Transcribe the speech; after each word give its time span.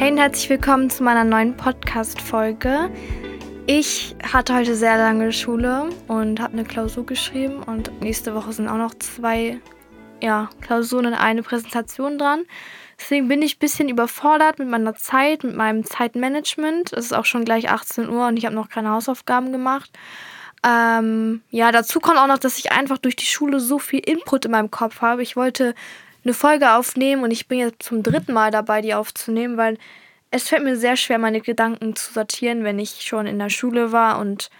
Hey 0.00 0.10
und 0.10 0.16
herzlich 0.16 0.48
willkommen 0.48 0.88
zu 0.88 1.02
meiner 1.02 1.24
neuen 1.24 1.58
Podcast-Folge. 1.58 2.90
Ich 3.66 4.16
hatte 4.22 4.54
heute 4.54 4.74
sehr 4.74 4.96
lange 4.96 5.30
Schule 5.30 5.90
und 6.08 6.40
habe 6.40 6.54
eine 6.54 6.64
Klausur 6.64 7.04
geschrieben 7.04 7.62
und 7.62 8.00
nächste 8.00 8.34
Woche 8.34 8.54
sind 8.54 8.66
auch 8.66 8.78
noch 8.78 8.94
zwei 8.94 9.60
ja, 10.22 10.48
Klausuren 10.62 11.04
und 11.04 11.12
eine 11.12 11.42
Präsentation 11.42 12.16
dran. 12.16 12.46
Deswegen 12.98 13.28
bin 13.28 13.42
ich 13.42 13.56
ein 13.56 13.58
bisschen 13.58 13.90
überfordert 13.90 14.58
mit 14.58 14.68
meiner 14.68 14.94
Zeit, 14.94 15.44
mit 15.44 15.54
meinem 15.54 15.84
Zeitmanagement. 15.84 16.94
Es 16.94 17.04
ist 17.04 17.12
auch 17.12 17.26
schon 17.26 17.44
gleich 17.44 17.68
18 17.68 18.08
Uhr 18.08 18.26
und 18.26 18.38
ich 18.38 18.46
habe 18.46 18.54
noch 18.54 18.70
keine 18.70 18.88
Hausaufgaben 18.92 19.52
gemacht. 19.52 19.90
Ähm, 20.66 21.42
ja, 21.50 21.72
dazu 21.72 22.00
kommt 22.00 22.16
auch 22.16 22.26
noch, 22.26 22.38
dass 22.38 22.56
ich 22.56 22.72
einfach 22.72 22.96
durch 22.96 23.16
die 23.16 23.26
Schule 23.26 23.60
so 23.60 23.78
viel 23.78 24.00
Input 24.00 24.46
in 24.46 24.52
meinem 24.52 24.70
Kopf 24.70 25.02
habe. 25.02 25.22
Ich 25.22 25.36
wollte 25.36 25.74
eine 26.24 26.34
Folge 26.34 26.72
aufnehmen 26.72 27.22
und 27.22 27.30
ich 27.30 27.48
bin 27.48 27.58
jetzt 27.58 27.82
zum 27.82 28.02
dritten 28.02 28.32
Mal 28.32 28.50
dabei, 28.50 28.82
die 28.82 28.94
aufzunehmen, 28.94 29.56
weil 29.56 29.78
es 30.30 30.48
fällt 30.48 30.62
mir 30.62 30.76
sehr 30.76 30.96
schwer, 30.96 31.18
meine 31.18 31.40
Gedanken 31.40 31.96
zu 31.96 32.12
sortieren, 32.12 32.62
wenn 32.64 32.78
ich 32.78 33.02
schon 33.02 33.26
in 33.26 33.38
der 33.38 33.50
Schule 33.50 33.92
war 33.92 34.18
und 34.20 34.50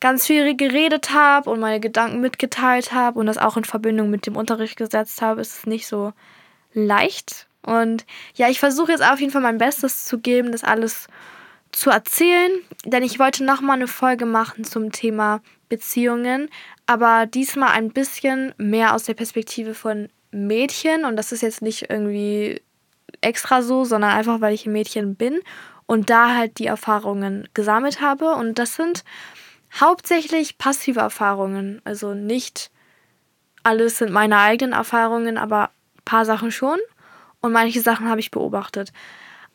ganz 0.00 0.26
viel 0.26 0.56
geredet 0.56 1.12
habe 1.12 1.50
und 1.50 1.60
meine 1.60 1.80
Gedanken 1.80 2.20
mitgeteilt 2.20 2.92
habe 2.92 3.18
und 3.18 3.26
das 3.26 3.38
auch 3.38 3.56
in 3.56 3.64
Verbindung 3.64 4.10
mit 4.10 4.26
dem 4.26 4.36
Unterricht 4.36 4.76
gesetzt 4.76 5.22
habe, 5.22 5.40
ist 5.40 5.58
es 5.58 5.66
nicht 5.66 5.86
so 5.86 6.12
leicht. 6.72 7.48
Und 7.62 8.06
ja, 8.34 8.48
ich 8.48 8.60
versuche 8.60 8.92
jetzt 8.92 9.02
auf 9.02 9.18
jeden 9.18 9.32
Fall 9.32 9.42
mein 9.42 9.58
Bestes 9.58 10.04
zu 10.04 10.18
geben, 10.18 10.52
das 10.52 10.62
alles 10.62 11.08
zu 11.72 11.90
erzählen, 11.90 12.52
denn 12.84 13.02
ich 13.02 13.18
wollte 13.18 13.44
nochmal 13.44 13.76
eine 13.76 13.88
Folge 13.88 14.26
machen 14.26 14.64
zum 14.64 14.92
Thema 14.92 15.40
Beziehungen, 15.68 16.48
aber 16.86 17.26
diesmal 17.26 17.70
ein 17.70 17.90
bisschen 17.90 18.54
mehr 18.56 18.94
aus 18.94 19.04
der 19.04 19.14
Perspektive 19.14 19.74
von 19.74 20.08
Mädchen 20.44 21.04
und 21.04 21.16
das 21.16 21.32
ist 21.32 21.42
jetzt 21.42 21.62
nicht 21.62 21.90
irgendwie 21.90 22.62
extra 23.20 23.62
so, 23.62 23.84
sondern 23.84 24.10
einfach, 24.10 24.40
weil 24.40 24.54
ich 24.54 24.66
ein 24.66 24.72
Mädchen 24.72 25.14
bin 25.14 25.40
und 25.86 26.10
da 26.10 26.34
halt 26.34 26.58
die 26.58 26.66
Erfahrungen 26.66 27.48
gesammelt 27.54 28.00
habe 28.00 28.32
und 28.32 28.58
das 28.58 28.76
sind 28.76 29.04
hauptsächlich 29.80 30.58
passive 30.58 31.00
Erfahrungen, 31.00 31.80
also 31.84 32.14
nicht 32.14 32.70
alles 33.62 33.98
sind 33.98 34.12
meine 34.12 34.38
eigenen 34.38 34.74
Erfahrungen, 34.74 35.38
aber 35.38 35.70
ein 35.96 36.04
paar 36.04 36.24
Sachen 36.24 36.52
schon 36.52 36.78
und 37.40 37.52
manche 37.52 37.80
Sachen 37.80 38.08
habe 38.08 38.20
ich 38.20 38.30
beobachtet. 38.30 38.92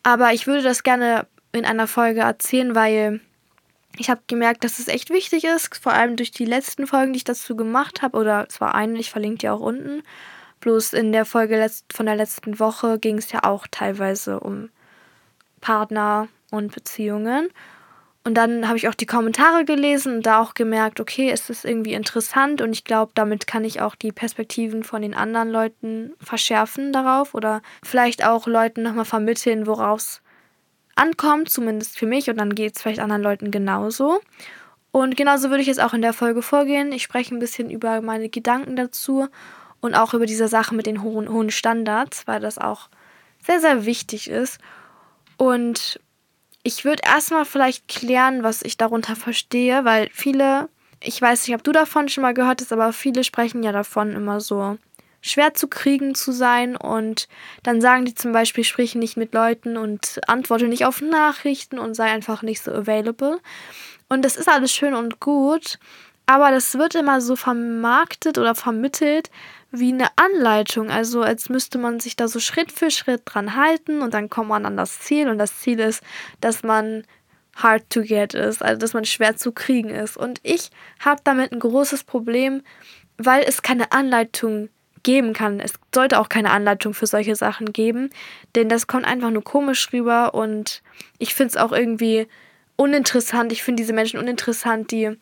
Aber 0.02 0.32
ich 0.32 0.46
würde 0.46 0.62
das 0.62 0.82
gerne 0.82 1.26
in 1.52 1.64
einer 1.64 1.86
Folge 1.86 2.20
erzählen, 2.20 2.74
weil 2.74 3.20
ich 3.98 4.10
habe 4.10 4.22
gemerkt, 4.26 4.64
dass 4.64 4.78
es 4.78 4.88
echt 4.88 5.10
wichtig 5.10 5.44
ist, 5.44 5.76
vor 5.76 5.92
allem 5.92 6.16
durch 6.16 6.30
die 6.30 6.44
letzten 6.44 6.86
Folgen, 6.86 7.12
die 7.12 7.18
ich 7.18 7.24
dazu 7.24 7.56
gemacht 7.56 8.02
habe, 8.02 8.18
oder 8.18 8.46
es 8.48 8.60
war 8.60 8.74
eine, 8.74 8.98
ich 8.98 9.10
verlinke 9.10 9.38
die 9.38 9.48
auch 9.48 9.60
unten. 9.60 10.02
Bloß 10.62 10.92
in 10.92 11.10
der 11.10 11.24
Folge 11.24 11.68
von 11.92 12.06
der 12.06 12.14
letzten 12.14 12.60
Woche 12.60 13.00
ging 13.00 13.18
es 13.18 13.32
ja 13.32 13.42
auch 13.42 13.66
teilweise 13.68 14.38
um 14.38 14.70
Partner 15.60 16.28
und 16.52 16.72
Beziehungen. 16.72 17.50
Und 18.22 18.34
dann 18.34 18.68
habe 18.68 18.76
ich 18.78 18.86
auch 18.86 18.94
die 18.94 19.06
Kommentare 19.06 19.64
gelesen 19.64 20.16
und 20.16 20.26
da 20.26 20.40
auch 20.40 20.54
gemerkt, 20.54 21.00
okay, 21.00 21.30
es 21.32 21.50
ist 21.50 21.64
irgendwie 21.64 21.94
interessant 21.94 22.62
und 22.62 22.70
ich 22.70 22.84
glaube, 22.84 23.10
damit 23.16 23.48
kann 23.48 23.64
ich 23.64 23.80
auch 23.80 23.96
die 23.96 24.12
Perspektiven 24.12 24.84
von 24.84 25.02
den 25.02 25.14
anderen 25.14 25.50
Leuten 25.50 26.12
verschärfen 26.20 26.92
darauf 26.92 27.34
oder 27.34 27.60
vielleicht 27.82 28.24
auch 28.24 28.46
Leuten 28.46 28.84
nochmal 28.84 29.04
vermitteln, 29.04 29.66
woraus 29.66 30.22
ankommt, 30.94 31.50
zumindest 31.50 31.98
für 31.98 32.06
mich 32.06 32.30
und 32.30 32.36
dann 32.36 32.54
geht 32.54 32.76
es 32.76 32.82
vielleicht 32.82 33.00
anderen 33.00 33.22
Leuten 33.22 33.50
genauso. 33.50 34.20
Und 34.92 35.16
genauso 35.16 35.50
würde 35.50 35.62
ich 35.62 35.68
jetzt 35.68 35.82
auch 35.82 35.94
in 35.94 36.02
der 36.02 36.12
Folge 36.12 36.42
vorgehen. 36.42 36.92
Ich 36.92 37.02
spreche 37.02 37.34
ein 37.34 37.40
bisschen 37.40 37.68
über 37.68 38.00
meine 38.00 38.28
Gedanken 38.28 38.76
dazu 38.76 39.26
und 39.82 39.94
auch 39.94 40.14
über 40.14 40.24
diese 40.24 40.48
Sache 40.48 40.74
mit 40.74 40.86
den 40.86 41.02
hohen, 41.02 41.28
hohen 41.28 41.50
Standards, 41.50 42.26
weil 42.26 42.40
das 42.40 42.56
auch 42.56 42.88
sehr, 43.44 43.60
sehr 43.60 43.84
wichtig 43.84 44.30
ist. 44.30 44.58
Und 45.36 46.00
ich 46.62 46.84
würde 46.84 47.02
erstmal 47.04 47.44
vielleicht 47.44 47.88
klären, 47.88 48.44
was 48.44 48.62
ich 48.62 48.76
darunter 48.76 49.16
verstehe, 49.16 49.84
weil 49.84 50.08
viele, 50.12 50.68
ich 51.02 51.20
weiß 51.20 51.46
nicht, 51.46 51.56
ob 51.56 51.64
du 51.64 51.72
davon 51.72 52.08
schon 52.08 52.22
mal 52.22 52.32
gehört 52.32 52.60
hast, 52.60 52.72
aber 52.72 52.92
viele 52.92 53.24
sprechen 53.24 53.64
ja 53.64 53.72
davon 53.72 54.12
immer 54.12 54.40
so 54.40 54.78
schwer 55.20 55.54
zu 55.54 55.66
kriegen 55.66 56.14
zu 56.14 56.30
sein 56.32 56.76
und 56.76 57.28
dann 57.64 57.80
sagen 57.80 58.04
die 58.04 58.14
zum 58.14 58.32
Beispiel, 58.32 58.64
sprich 58.64 58.94
nicht 58.94 59.16
mit 59.16 59.34
Leuten 59.34 59.76
und 59.76 60.20
antworte 60.28 60.68
nicht 60.68 60.84
auf 60.84 61.00
Nachrichten 61.00 61.78
und 61.78 61.94
sei 61.94 62.10
einfach 62.10 62.42
nicht 62.42 62.62
so 62.62 62.72
available. 62.72 63.40
Und 64.08 64.24
das 64.24 64.36
ist 64.36 64.48
alles 64.48 64.72
schön 64.72 64.94
und 64.94 65.18
gut, 65.18 65.78
aber 66.26 66.52
das 66.52 66.74
wird 66.74 66.94
immer 66.94 67.20
so 67.20 67.34
vermarktet 67.34 68.38
oder 68.38 68.54
vermittelt 68.54 69.30
wie 69.72 69.92
eine 69.92 70.08
Anleitung. 70.16 70.90
Also 70.90 71.22
als 71.22 71.48
müsste 71.48 71.78
man 71.78 71.98
sich 71.98 72.14
da 72.14 72.28
so 72.28 72.38
Schritt 72.38 72.70
für 72.70 72.90
Schritt 72.90 73.22
dran 73.24 73.56
halten 73.56 74.02
und 74.02 74.14
dann 74.14 74.30
kommt 74.30 74.48
man 74.48 74.66
an 74.66 74.76
das 74.76 75.00
Ziel 75.00 75.28
und 75.28 75.38
das 75.38 75.58
Ziel 75.58 75.80
ist, 75.80 76.02
dass 76.40 76.62
man 76.62 77.04
hard 77.56 77.88
to 77.90 78.02
get 78.02 78.34
ist, 78.34 78.62
also 78.62 78.78
dass 78.78 78.94
man 78.94 79.04
schwer 79.04 79.36
zu 79.36 79.52
kriegen 79.52 79.90
ist. 79.90 80.16
Und 80.16 80.40
ich 80.42 80.70
habe 81.00 81.20
damit 81.24 81.52
ein 81.52 81.58
großes 81.58 82.04
Problem, 82.04 82.62
weil 83.18 83.44
es 83.46 83.62
keine 83.62 83.92
Anleitung 83.92 84.68
geben 85.02 85.32
kann. 85.32 85.58
Es 85.58 85.74
sollte 85.94 86.20
auch 86.20 86.28
keine 86.28 86.50
Anleitung 86.50 86.94
für 86.94 87.06
solche 87.06 87.34
Sachen 87.34 87.72
geben, 87.72 88.10
denn 88.54 88.68
das 88.68 88.86
kommt 88.86 89.04
einfach 89.04 89.30
nur 89.30 89.42
komisch 89.42 89.92
rüber 89.92 90.34
und 90.34 90.82
ich 91.18 91.34
finde 91.34 91.50
es 91.50 91.56
auch 91.56 91.72
irgendwie 91.72 92.28
uninteressant. 92.76 93.52
Ich 93.52 93.62
finde 93.62 93.82
diese 93.82 93.92
Menschen 93.92 94.20
uninteressant, 94.20 94.90
die 94.90 95.16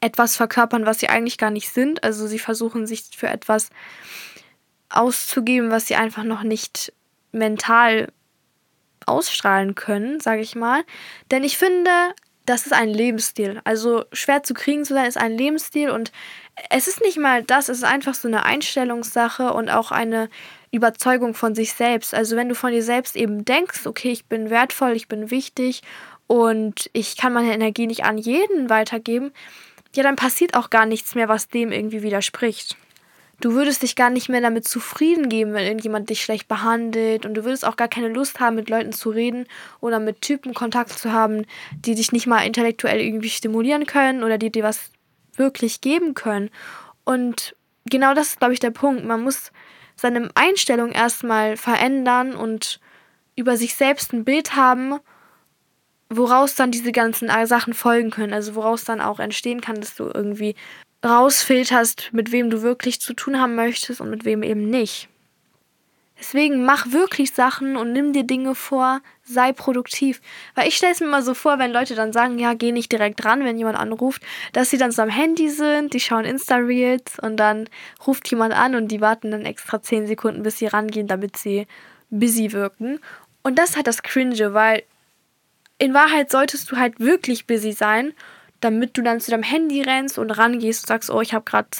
etwas 0.00 0.36
verkörpern, 0.36 0.86
was 0.86 1.00
sie 1.00 1.08
eigentlich 1.08 1.38
gar 1.38 1.50
nicht 1.50 1.70
sind. 1.70 2.04
Also 2.04 2.26
sie 2.26 2.38
versuchen 2.38 2.86
sich 2.86 3.04
für 3.16 3.28
etwas 3.28 3.70
auszugeben, 4.88 5.70
was 5.70 5.86
sie 5.86 5.96
einfach 5.96 6.24
noch 6.24 6.42
nicht 6.42 6.92
mental 7.32 8.12
ausstrahlen 9.06 9.74
können, 9.74 10.20
sage 10.20 10.42
ich 10.42 10.54
mal. 10.54 10.82
Denn 11.30 11.44
ich 11.44 11.56
finde, 11.56 11.90
das 12.46 12.66
ist 12.66 12.72
ein 12.72 12.88
Lebensstil. 12.88 13.60
Also 13.64 14.04
schwer 14.12 14.42
zu 14.42 14.54
kriegen 14.54 14.84
zu 14.84 14.94
sein 14.94 15.06
ist 15.06 15.16
ein 15.16 15.36
Lebensstil 15.36 15.90
und 15.90 16.10
es 16.68 16.88
ist 16.88 17.00
nicht 17.00 17.18
mal 17.18 17.42
das, 17.42 17.68
es 17.68 17.78
ist 17.78 17.84
einfach 17.84 18.14
so 18.14 18.28
eine 18.28 18.44
Einstellungssache 18.44 19.52
und 19.52 19.70
auch 19.70 19.92
eine 19.92 20.28
Überzeugung 20.72 21.34
von 21.34 21.54
sich 21.54 21.72
selbst. 21.72 22.14
Also 22.14 22.36
wenn 22.36 22.48
du 22.48 22.54
von 22.54 22.72
dir 22.72 22.82
selbst 22.82 23.16
eben 23.16 23.44
denkst, 23.44 23.86
okay, 23.86 24.10
ich 24.10 24.26
bin 24.26 24.50
wertvoll, 24.50 24.92
ich 24.92 25.08
bin 25.08 25.30
wichtig 25.30 25.82
und 26.26 26.90
ich 26.92 27.16
kann 27.16 27.32
meine 27.32 27.52
Energie 27.52 27.86
nicht 27.86 28.04
an 28.04 28.18
jeden 28.18 28.70
weitergeben, 28.70 29.32
ja, 29.94 30.02
dann 30.02 30.16
passiert 30.16 30.54
auch 30.54 30.70
gar 30.70 30.86
nichts 30.86 31.14
mehr, 31.14 31.28
was 31.28 31.48
dem 31.48 31.72
irgendwie 31.72 32.02
widerspricht. 32.02 32.76
Du 33.40 33.54
würdest 33.54 33.82
dich 33.82 33.96
gar 33.96 34.10
nicht 34.10 34.28
mehr 34.28 34.42
damit 34.42 34.68
zufrieden 34.68 35.30
geben, 35.30 35.54
wenn 35.54 35.64
irgendjemand 35.64 36.10
dich 36.10 36.22
schlecht 36.22 36.46
behandelt 36.46 37.24
und 37.24 37.34
du 37.34 37.44
würdest 37.44 37.64
auch 37.64 37.76
gar 37.76 37.88
keine 37.88 38.08
Lust 38.08 38.38
haben, 38.38 38.56
mit 38.56 38.68
Leuten 38.68 38.92
zu 38.92 39.08
reden 39.08 39.46
oder 39.80 39.98
mit 39.98 40.20
Typen 40.20 40.52
Kontakt 40.52 40.90
zu 40.90 41.10
haben, 41.10 41.46
die 41.72 41.94
dich 41.94 42.12
nicht 42.12 42.26
mal 42.26 42.42
intellektuell 42.42 43.00
irgendwie 43.00 43.30
stimulieren 43.30 43.86
können 43.86 44.22
oder 44.22 44.36
die 44.36 44.50
dir 44.50 44.62
was 44.62 44.90
wirklich 45.36 45.80
geben 45.80 46.12
können. 46.12 46.50
Und 47.04 47.56
genau 47.86 48.12
das 48.12 48.28
ist, 48.28 48.40
glaube 48.40 48.52
ich, 48.52 48.60
der 48.60 48.72
Punkt. 48.72 49.06
Man 49.06 49.22
muss 49.22 49.52
seine 49.96 50.30
Einstellung 50.34 50.92
erstmal 50.92 51.56
verändern 51.56 52.34
und 52.34 52.78
über 53.36 53.56
sich 53.56 53.74
selbst 53.74 54.12
ein 54.12 54.24
Bild 54.24 54.54
haben, 54.54 55.00
woraus 56.10 56.54
dann 56.56 56.70
diese 56.70 56.92
ganzen 56.92 57.30
Sachen 57.46 57.72
folgen 57.72 58.10
können. 58.10 58.32
Also 58.32 58.54
woraus 58.54 58.84
dann 58.84 59.00
auch 59.00 59.20
entstehen 59.20 59.60
kann, 59.60 59.76
dass 59.76 59.94
du 59.94 60.10
irgendwie 60.12 60.54
rausfilterst, 61.04 62.10
mit 62.12 62.32
wem 62.32 62.50
du 62.50 62.62
wirklich 62.62 63.00
zu 63.00 63.14
tun 63.14 63.40
haben 63.40 63.54
möchtest 63.54 64.00
und 64.00 64.10
mit 64.10 64.24
wem 64.24 64.42
eben 64.42 64.68
nicht. 64.68 65.08
Deswegen 66.18 66.66
mach 66.66 66.92
wirklich 66.92 67.32
Sachen 67.32 67.78
und 67.78 67.94
nimm 67.94 68.12
dir 68.12 68.24
Dinge 68.24 68.54
vor, 68.54 69.00
sei 69.22 69.54
produktiv. 69.54 70.20
Weil 70.54 70.68
ich 70.68 70.76
stelle 70.76 70.92
es 70.92 71.00
mir 71.00 71.06
immer 71.06 71.22
so 71.22 71.32
vor, 71.32 71.58
wenn 71.58 71.72
Leute 71.72 71.94
dann 71.94 72.12
sagen, 72.12 72.38
ja, 72.38 72.52
geh 72.52 72.72
nicht 72.72 72.92
direkt 72.92 73.24
ran, 73.24 73.42
wenn 73.42 73.56
jemand 73.56 73.78
anruft, 73.78 74.22
dass 74.52 74.68
sie 74.68 74.76
dann 74.76 74.90
so 74.90 75.00
am 75.00 75.08
Handy 75.08 75.48
sind, 75.48 75.94
die 75.94 76.00
schauen 76.00 76.26
Insta-Reels 76.26 77.18
und 77.20 77.38
dann 77.38 77.70
ruft 78.06 78.30
jemand 78.30 78.52
an 78.52 78.74
und 78.74 78.88
die 78.88 79.00
warten 79.00 79.30
dann 79.30 79.46
extra 79.46 79.80
10 79.80 80.06
Sekunden, 80.06 80.42
bis 80.42 80.58
sie 80.58 80.66
rangehen, 80.66 81.06
damit 81.06 81.38
sie 81.38 81.66
busy 82.10 82.52
wirken. 82.52 83.00
Und 83.42 83.58
das 83.58 83.76
halt 83.76 83.86
das 83.86 84.02
Cringe, 84.02 84.52
weil 84.52 84.82
in 85.80 85.94
Wahrheit 85.94 86.30
solltest 86.30 86.70
du 86.70 86.76
halt 86.76 87.00
wirklich 87.00 87.46
busy 87.46 87.72
sein, 87.72 88.12
damit 88.60 88.98
du 88.98 89.02
dann 89.02 89.18
zu 89.18 89.30
deinem 89.30 89.42
Handy 89.42 89.80
rennst 89.80 90.18
und 90.18 90.30
rangehst 90.30 90.84
und 90.84 90.88
sagst, 90.88 91.10
oh, 91.10 91.22
ich 91.22 91.32
habe 91.32 91.46
gerade 91.46 91.70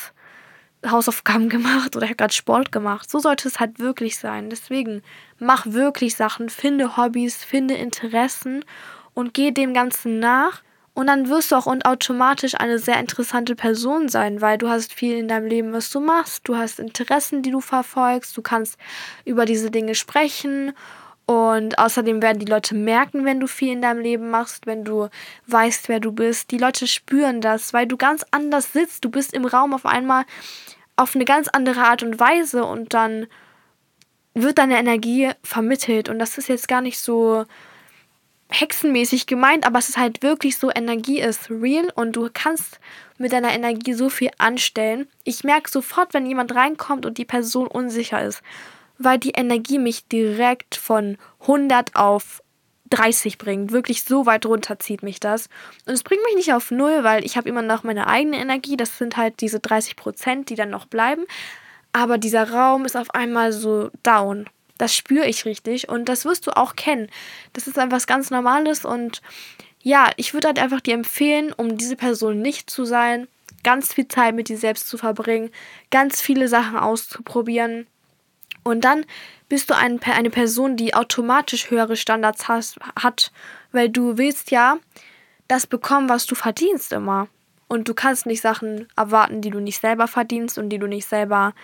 Hausaufgaben 0.89 1.49
gemacht 1.51 1.95
oder 1.95 2.05
ich 2.05 2.11
habe 2.11 2.17
gerade 2.17 2.33
Sport 2.33 2.73
gemacht. 2.73 3.11
So 3.11 3.19
sollte 3.19 3.47
es 3.47 3.61
halt 3.61 3.79
wirklich 3.79 4.19
sein. 4.19 4.49
Deswegen 4.49 5.03
mach 5.39 5.67
wirklich 5.67 6.17
Sachen, 6.17 6.49
finde 6.49 6.97
Hobbys, 6.97 7.45
finde 7.45 7.75
Interessen 7.75 8.65
und 9.13 9.35
geh 9.35 9.51
dem 9.51 9.75
Ganzen 9.75 10.19
nach. 10.19 10.63
Und 10.95 11.07
dann 11.07 11.29
wirst 11.29 11.53
du 11.53 11.57
auch 11.57 11.67
und 11.67 11.85
automatisch 11.85 12.55
eine 12.55 12.79
sehr 12.79 12.99
interessante 12.99 13.55
Person 13.55 14.09
sein, 14.09 14.41
weil 14.41 14.57
du 14.57 14.71
hast 14.71 14.95
viel 14.95 15.17
in 15.17 15.29
deinem 15.29 15.47
Leben, 15.47 15.73
was 15.75 15.91
du 15.91 16.01
machst. 16.01 16.49
Du 16.49 16.57
hast 16.57 16.81
Interessen, 16.81 17.43
die 17.43 17.51
du 17.51 17.61
verfolgst. 17.61 18.35
Du 18.35 18.41
kannst 18.41 18.79
über 19.27 19.45
diese 19.45 19.71
Dinge 19.71 19.95
sprechen 19.95 20.73
und 21.31 21.79
außerdem 21.79 22.23
werden 22.23 22.41
die 22.41 22.51
Leute 22.51 22.75
merken, 22.75 23.25
wenn 23.25 23.39
du 23.39 23.47
viel 23.47 23.71
in 23.71 23.83
deinem 23.83 24.01
Leben 24.01 24.31
machst, 24.31 24.67
wenn 24.67 24.83
du 24.83 25.09
weißt, 25.47 25.89
wer 25.89 26.01
du 26.01 26.11
bist. 26.11 26.51
Die 26.51 26.59
Leute 26.59 26.89
spüren 26.89 27.41
das, 27.41 27.73
weil 27.73 27.87
du 27.87 27.97
ganz 27.97 28.27
anders 28.33 28.73
sitzt. 28.73 29.05
Du 29.05 29.11
bist 29.11 29.33
im 29.33 29.45
Raum 29.45 29.73
auf 29.73 29.87
einmal 29.87 30.25
auf 30.97 31.15
eine 31.15 31.25
ganz 31.25 31.47
andere 31.47 31.83
Art 31.83 32.03
und 32.03 32.19
Weise 32.19 32.65
und 32.65 32.95
dann 32.95 33.29
wird 34.35 34.59
deine 34.59 34.77
Energie 34.77 35.31
vermittelt. 35.45 36.09
Und 36.09 36.19
das 36.19 36.37
ist 36.37 36.49
jetzt 36.49 36.67
gar 36.67 36.81
nicht 36.81 36.99
so 36.99 37.45
hexenmäßig 38.49 39.29
gemeint, 39.29 39.65
aber 39.65 39.79
es 39.79 39.89
ist 39.89 39.99
halt 39.99 40.25
wirklich 40.25 40.59
so, 40.59 40.73
Energie 40.75 41.21
ist 41.21 41.49
real 41.49 41.93
und 41.95 42.17
du 42.17 42.29
kannst 42.35 42.81
mit 43.19 43.33
deiner 43.33 43.55
Energie 43.55 43.93
so 43.93 44.09
viel 44.09 44.31
anstellen. 44.39 45.07
Ich 45.23 45.45
merke 45.45 45.71
sofort, 45.71 46.13
wenn 46.13 46.27
jemand 46.27 46.57
reinkommt 46.57 47.07
und 47.07 47.19
die 47.19 47.25
Person 47.25 47.69
unsicher 47.69 48.21
ist, 48.21 48.43
weil 49.01 49.19
die 49.19 49.31
Energie 49.31 49.79
mich 49.79 50.07
direkt 50.07 50.77
von 50.77 51.17
100 51.41 51.97
auf 51.97 52.43
30 52.91 53.39
bringt. 53.39 53.73
Wirklich 53.73 54.03
so 54.05 54.27
weit 54.27 54.45
runter 54.45 54.79
zieht 54.79 55.03
mich 55.03 55.21
das. 55.21 55.49
Und 55.87 55.95
es 55.95 56.03
bringt 56.03 56.23
mich 56.25 56.35
nicht 56.35 56.53
auf 56.53 56.71
null, 56.71 57.03
weil 57.03 57.25
ich 57.25 57.37
habe 57.37 57.49
immer 57.49 57.63
noch 57.63 57.83
meine 57.83 58.07
eigene 58.07 58.39
Energie. 58.39 58.77
Das 58.77 58.99
sind 58.99 59.17
halt 59.17 59.41
diese 59.41 59.61
30 59.61 59.97
Prozent, 59.97 60.51
die 60.51 60.55
dann 60.55 60.71
noch 60.71 60.87
bleiben. 60.87 61.25
Aber 61.93 62.19
dieser 62.19 62.51
Raum 62.51 62.85
ist 62.85 62.97
auf 62.97 63.15
einmal 63.15 63.53
so 63.53 63.91
down. 64.03 64.47
Das 64.77 64.95
spüre 64.95 65.27
ich 65.27 65.45
richtig 65.45 65.89
und 65.89 66.09
das 66.09 66.25
wirst 66.25 66.47
du 66.47 66.57
auch 66.57 66.77
kennen. 66.77 67.09
Das 67.53 67.67
ist 67.67 67.79
einfach 67.79 67.97
was 67.97 68.07
ganz 68.07 68.31
Normales 68.31 68.85
und 68.85 69.21
ja, 69.83 70.11
ich 70.17 70.33
würde 70.35 70.49
halt 70.49 70.59
einfach 70.59 70.81
dir 70.81 70.95
empfehlen, 70.95 71.53
um 71.53 71.77
diese 71.77 71.97
Person 71.97 72.41
nicht 72.41 72.71
zu 72.71 72.85
sein, 72.85 73.29
ganz 73.63 73.93
viel 73.93 74.09
Zeit 74.09 74.35
mit 74.35 74.49
dir 74.49 74.57
selbst 74.57 74.89
zu 74.89 74.97
verbringen, 74.97 75.51
ganz 75.91 76.21
viele 76.21 76.49
Sachen 76.49 76.79
auszuprobieren 76.79 77.87
und 78.63 78.83
dann 78.83 79.05
bist 79.49 79.71
du 79.71 79.77
ein, 79.77 80.01
eine 80.03 80.31
Person, 80.31 80.77
die 80.77 80.95
automatisch 80.95 81.71
höhere 81.71 81.97
Standards 81.97 82.49
has, 82.49 82.77
hat, 83.01 83.33
weil 83.73 83.89
du 83.89 84.17
willst 84.17 84.51
ja 84.51 84.79
das 85.49 85.67
bekommen, 85.67 86.09
was 86.09 86.27
du 86.27 86.35
verdienst 86.35 86.93
immer. 86.93 87.29
Und 87.69 87.89
du 87.89 87.95
kannst 87.95 88.27
nicht 88.27 88.41
Sachen 88.41 88.89
erwarten, 88.97 89.43
die 89.43 89.51
du 89.51 89.61
nicht 89.61 89.81
selber 89.81 90.09
verdienst 90.09 90.59
und 90.59 90.71
die 90.71 90.79
du 90.79 90.87
nicht 90.87 91.07
selber 91.07 91.55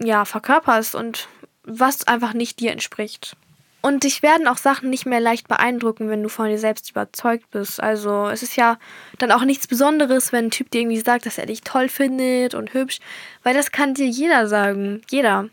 ja, 0.00 0.24
verkörperst 0.24 0.94
und 0.94 1.28
was 1.62 2.06
einfach 2.06 2.34
nicht 2.34 2.60
dir 2.60 2.72
entspricht. 2.72 3.36
Und 3.80 4.04
dich 4.04 4.22
werden 4.22 4.48
auch 4.48 4.56
Sachen 4.56 4.88
nicht 4.88 5.04
mehr 5.04 5.20
leicht 5.20 5.46
beeindrucken, 5.46 6.08
wenn 6.08 6.22
du 6.22 6.30
von 6.30 6.48
dir 6.48 6.58
selbst 6.58 6.90
überzeugt 6.90 7.50
bist. 7.50 7.82
Also 7.82 8.28
es 8.28 8.42
ist 8.42 8.56
ja 8.56 8.78
dann 9.18 9.30
auch 9.30 9.44
nichts 9.44 9.66
Besonderes, 9.66 10.32
wenn 10.32 10.46
ein 10.46 10.50
Typ 10.50 10.70
dir 10.70 10.80
irgendwie 10.80 11.00
sagt, 11.00 11.26
dass 11.26 11.36
er 11.36 11.46
dich 11.46 11.60
toll 11.60 11.88
findet 11.88 12.54
und 12.54 12.72
hübsch, 12.72 13.00
weil 13.42 13.54
das 13.54 13.72
kann 13.72 13.92
dir 13.92 14.06
jeder 14.06 14.48
sagen. 14.48 15.02
Jeder. 15.10 15.50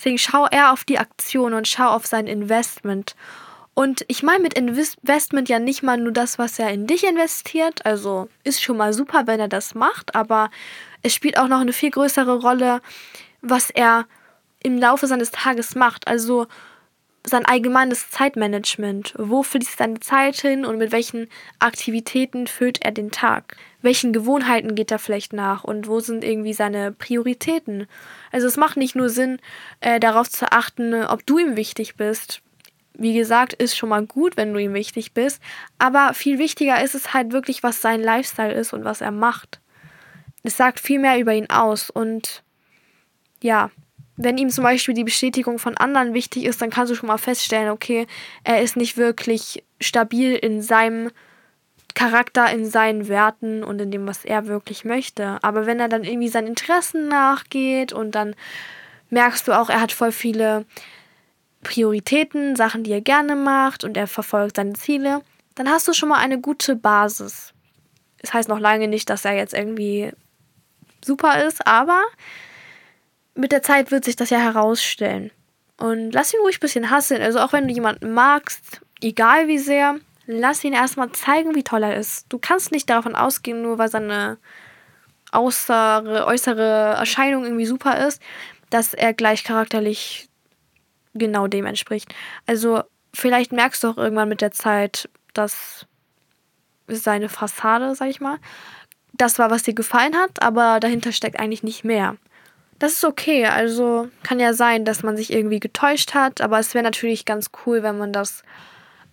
Deswegen 0.00 0.16
schau 0.16 0.46
eher 0.46 0.72
auf 0.72 0.84
die 0.84 0.98
Aktion 0.98 1.52
und 1.52 1.68
schau 1.68 1.88
auf 1.88 2.06
sein 2.06 2.26
Investment. 2.26 3.14
Und 3.74 4.02
ich 4.08 4.22
meine 4.22 4.42
mit 4.42 4.54
Investment 4.54 5.50
ja 5.50 5.58
nicht 5.58 5.82
mal 5.82 5.98
nur 5.98 6.10
das, 6.10 6.38
was 6.38 6.58
er 6.58 6.70
in 6.70 6.86
dich 6.86 7.04
investiert. 7.04 7.84
Also 7.84 8.30
ist 8.42 8.62
schon 8.62 8.78
mal 8.78 8.94
super, 8.94 9.26
wenn 9.26 9.40
er 9.40 9.48
das 9.48 9.74
macht, 9.74 10.14
aber 10.14 10.50
es 11.02 11.14
spielt 11.14 11.36
auch 11.36 11.48
noch 11.48 11.60
eine 11.60 11.74
viel 11.74 11.90
größere 11.90 12.40
Rolle, 12.40 12.80
was 13.42 13.68
er 13.68 14.06
im 14.62 14.78
Laufe 14.78 15.06
seines 15.06 15.32
Tages 15.32 15.74
macht. 15.74 16.08
Also 16.08 16.46
sein 17.24 17.44
allgemeines 17.44 18.10
Zeitmanagement. 18.10 19.14
Wo 19.18 19.42
fließt 19.42 19.78
seine 19.78 20.00
Zeit 20.00 20.36
hin 20.36 20.64
und 20.64 20.78
mit 20.78 20.92
welchen 20.92 21.28
Aktivitäten 21.58 22.46
füllt 22.46 22.82
er 22.82 22.92
den 22.92 23.10
Tag? 23.10 23.56
Welchen 23.82 24.12
Gewohnheiten 24.12 24.74
geht 24.74 24.90
er 24.90 24.98
vielleicht 24.98 25.32
nach 25.32 25.64
und 25.64 25.86
wo 25.86 26.00
sind 26.00 26.24
irgendwie 26.24 26.54
seine 26.54 26.92
Prioritäten? 26.92 27.86
Also 28.32 28.46
es 28.46 28.56
macht 28.56 28.76
nicht 28.76 28.96
nur 28.96 29.08
Sinn, 29.08 29.38
äh, 29.80 30.00
darauf 30.00 30.28
zu 30.28 30.50
achten, 30.50 30.94
ob 31.04 31.24
du 31.26 31.38
ihm 31.38 31.56
wichtig 31.56 31.96
bist. 31.96 32.40
Wie 32.94 33.14
gesagt, 33.14 33.54
ist 33.54 33.76
schon 33.76 33.88
mal 33.88 34.04
gut, 34.04 34.36
wenn 34.36 34.52
du 34.52 34.60
ihm 34.60 34.74
wichtig 34.74 35.12
bist, 35.12 35.40
aber 35.78 36.12
viel 36.12 36.38
wichtiger 36.38 36.82
ist 36.82 36.94
es 36.94 37.14
halt 37.14 37.32
wirklich, 37.32 37.62
was 37.62 37.80
sein 37.80 38.02
Lifestyle 38.02 38.52
ist 38.52 38.72
und 38.72 38.84
was 38.84 39.00
er 39.00 39.12
macht. 39.12 39.60
Es 40.42 40.56
sagt 40.56 40.80
viel 40.80 40.98
mehr 40.98 41.18
über 41.18 41.32
ihn 41.32 41.48
aus 41.48 41.90
und 41.90 42.42
ja, 43.42 43.70
wenn 44.22 44.36
ihm 44.36 44.50
zum 44.50 44.64
Beispiel 44.64 44.94
die 44.94 45.04
Bestätigung 45.04 45.58
von 45.58 45.76
anderen 45.78 46.12
wichtig 46.12 46.44
ist, 46.44 46.60
dann 46.60 46.70
kannst 46.70 46.90
du 46.90 46.94
schon 46.94 47.06
mal 47.06 47.16
feststellen, 47.16 47.70
okay, 47.70 48.06
er 48.44 48.60
ist 48.60 48.76
nicht 48.76 48.98
wirklich 48.98 49.64
stabil 49.80 50.34
in 50.34 50.60
seinem 50.60 51.10
Charakter, 51.94 52.50
in 52.50 52.66
seinen 52.66 53.08
Werten 53.08 53.64
und 53.64 53.80
in 53.80 53.90
dem, 53.90 54.06
was 54.06 54.24
er 54.24 54.46
wirklich 54.46 54.84
möchte. 54.84 55.38
Aber 55.42 55.64
wenn 55.64 55.80
er 55.80 55.88
dann 55.88 56.04
irgendwie 56.04 56.28
seinen 56.28 56.48
Interessen 56.48 57.08
nachgeht 57.08 57.92
und 57.94 58.14
dann 58.14 58.34
merkst 59.08 59.48
du 59.48 59.52
auch, 59.52 59.70
er 59.70 59.80
hat 59.80 59.90
voll 59.90 60.12
viele 60.12 60.66
Prioritäten, 61.62 62.56
Sachen, 62.56 62.84
die 62.84 62.92
er 62.92 63.00
gerne 63.00 63.36
macht 63.36 63.84
und 63.84 63.96
er 63.96 64.06
verfolgt 64.06 64.56
seine 64.56 64.74
Ziele, 64.74 65.22
dann 65.54 65.68
hast 65.68 65.88
du 65.88 65.94
schon 65.94 66.10
mal 66.10 66.18
eine 66.18 66.40
gute 66.40 66.76
Basis. 66.76 67.54
Das 68.20 68.34
heißt 68.34 68.48
noch 68.50 68.60
lange 68.60 68.86
nicht, 68.86 69.08
dass 69.08 69.24
er 69.24 69.34
jetzt 69.34 69.54
irgendwie 69.54 70.12
super 71.02 71.44
ist, 71.44 71.66
aber 71.66 72.02
mit 73.34 73.52
der 73.52 73.62
Zeit 73.62 73.90
wird 73.90 74.04
sich 74.04 74.16
das 74.16 74.30
ja 74.30 74.38
herausstellen. 74.38 75.30
Und 75.76 76.12
lass 76.12 76.34
ihn 76.34 76.40
ruhig 76.40 76.56
ein 76.56 76.60
bisschen 76.60 76.90
hasseln. 76.90 77.22
Also 77.22 77.40
auch 77.40 77.52
wenn 77.52 77.66
du 77.66 77.74
jemanden 77.74 78.12
magst, 78.12 78.80
egal 79.00 79.48
wie 79.48 79.58
sehr, 79.58 79.98
lass 80.26 80.62
ihn 80.64 80.72
erstmal 80.72 81.10
zeigen, 81.12 81.54
wie 81.54 81.64
toll 81.64 81.82
er 81.82 81.96
ist. 81.96 82.26
Du 82.28 82.38
kannst 82.38 82.70
nicht 82.70 82.90
davon 82.90 83.14
ausgehen, 83.14 83.62
nur 83.62 83.78
weil 83.78 83.88
seine 83.88 84.38
äußere, 85.32 86.26
äußere 86.26 86.96
Erscheinung 86.98 87.44
irgendwie 87.44 87.66
super 87.66 88.06
ist, 88.06 88.20
dass 88.68 88.94
er 88.94 89.14
gleich 89.14 89.44
charakterlich 89.44 90.28
genau 91.14 91.46
dem 91.46 91.66
entspricht. 91.66 92.14
Also 92.46 92.82
vielleicht 93.12 93.52
merkst 93.52 93.82
du 93.82 93.88
auch 93.88 93.96
irgendwann 93.96 94.28
mit 94.28 94.40
der 94.40 94.52
Zeit, 94.52 95.08
dass 95.34 95.86
seine 96.88 97.28
Fassade, 97.28 97.94
sag 97.94 98.08
ich 98.08 98.20
mal, 98.20 98.38
das 99.12 99.38
war, 99.38 99.50
was 99.50 99.62
dir 99.62 99.74
gefallen 99.74 100.16
hat, 100.16 100.42
aber 100.42 100.80
dahinter 100.80 101.12
steckt 101.12 101.38
eigentlich 101.38 101.62
nicht 101.62 101.84
mehr. 101.84 102.16
Das 102.80 102.94
ist 102.94 103.04
okay. 103.04 103.46
Also 103.46 104.08
kann 104.22 104.40
ja 104.40 104.54
sein, 104.54 104.84
dass 104.84 105.04
man 105.04 105.16
sich 105.16 105.32
irgendwie 105.32 105.60
getäuscht 105.60 106.14
hat, 106.14 106.40
aber 106.40 106.58
es 106.58 106.74
wäre 106.74 106.82
natürlich 106.82 107.24
ganz 107.26 107.50
cool, 107.64 107.84
wenn 107.84 107.98
man 107.98 108.12
das 108.12 108.42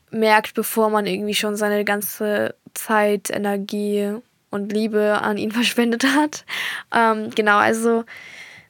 merkt, 0.10 0.54
bevor 0.56 0.90
man 0.90 1.06
irgendwie 1.06 1.36
schon 1.36 1.58
seine 1.58 1.84
ganze 1.84 2.56
Zeit, 2.74 3.30
Energie 3.30 4.14
und 4.50 4.72
Liebe 4.72 5.20
an 5.22 5.38
ihn 5.38 5.52
verschwendet 5.60 6.06
hat. 6.06 6.46
Ähm, 6.96 7.30
genau, 7.36 7.58
also 7.58 8.06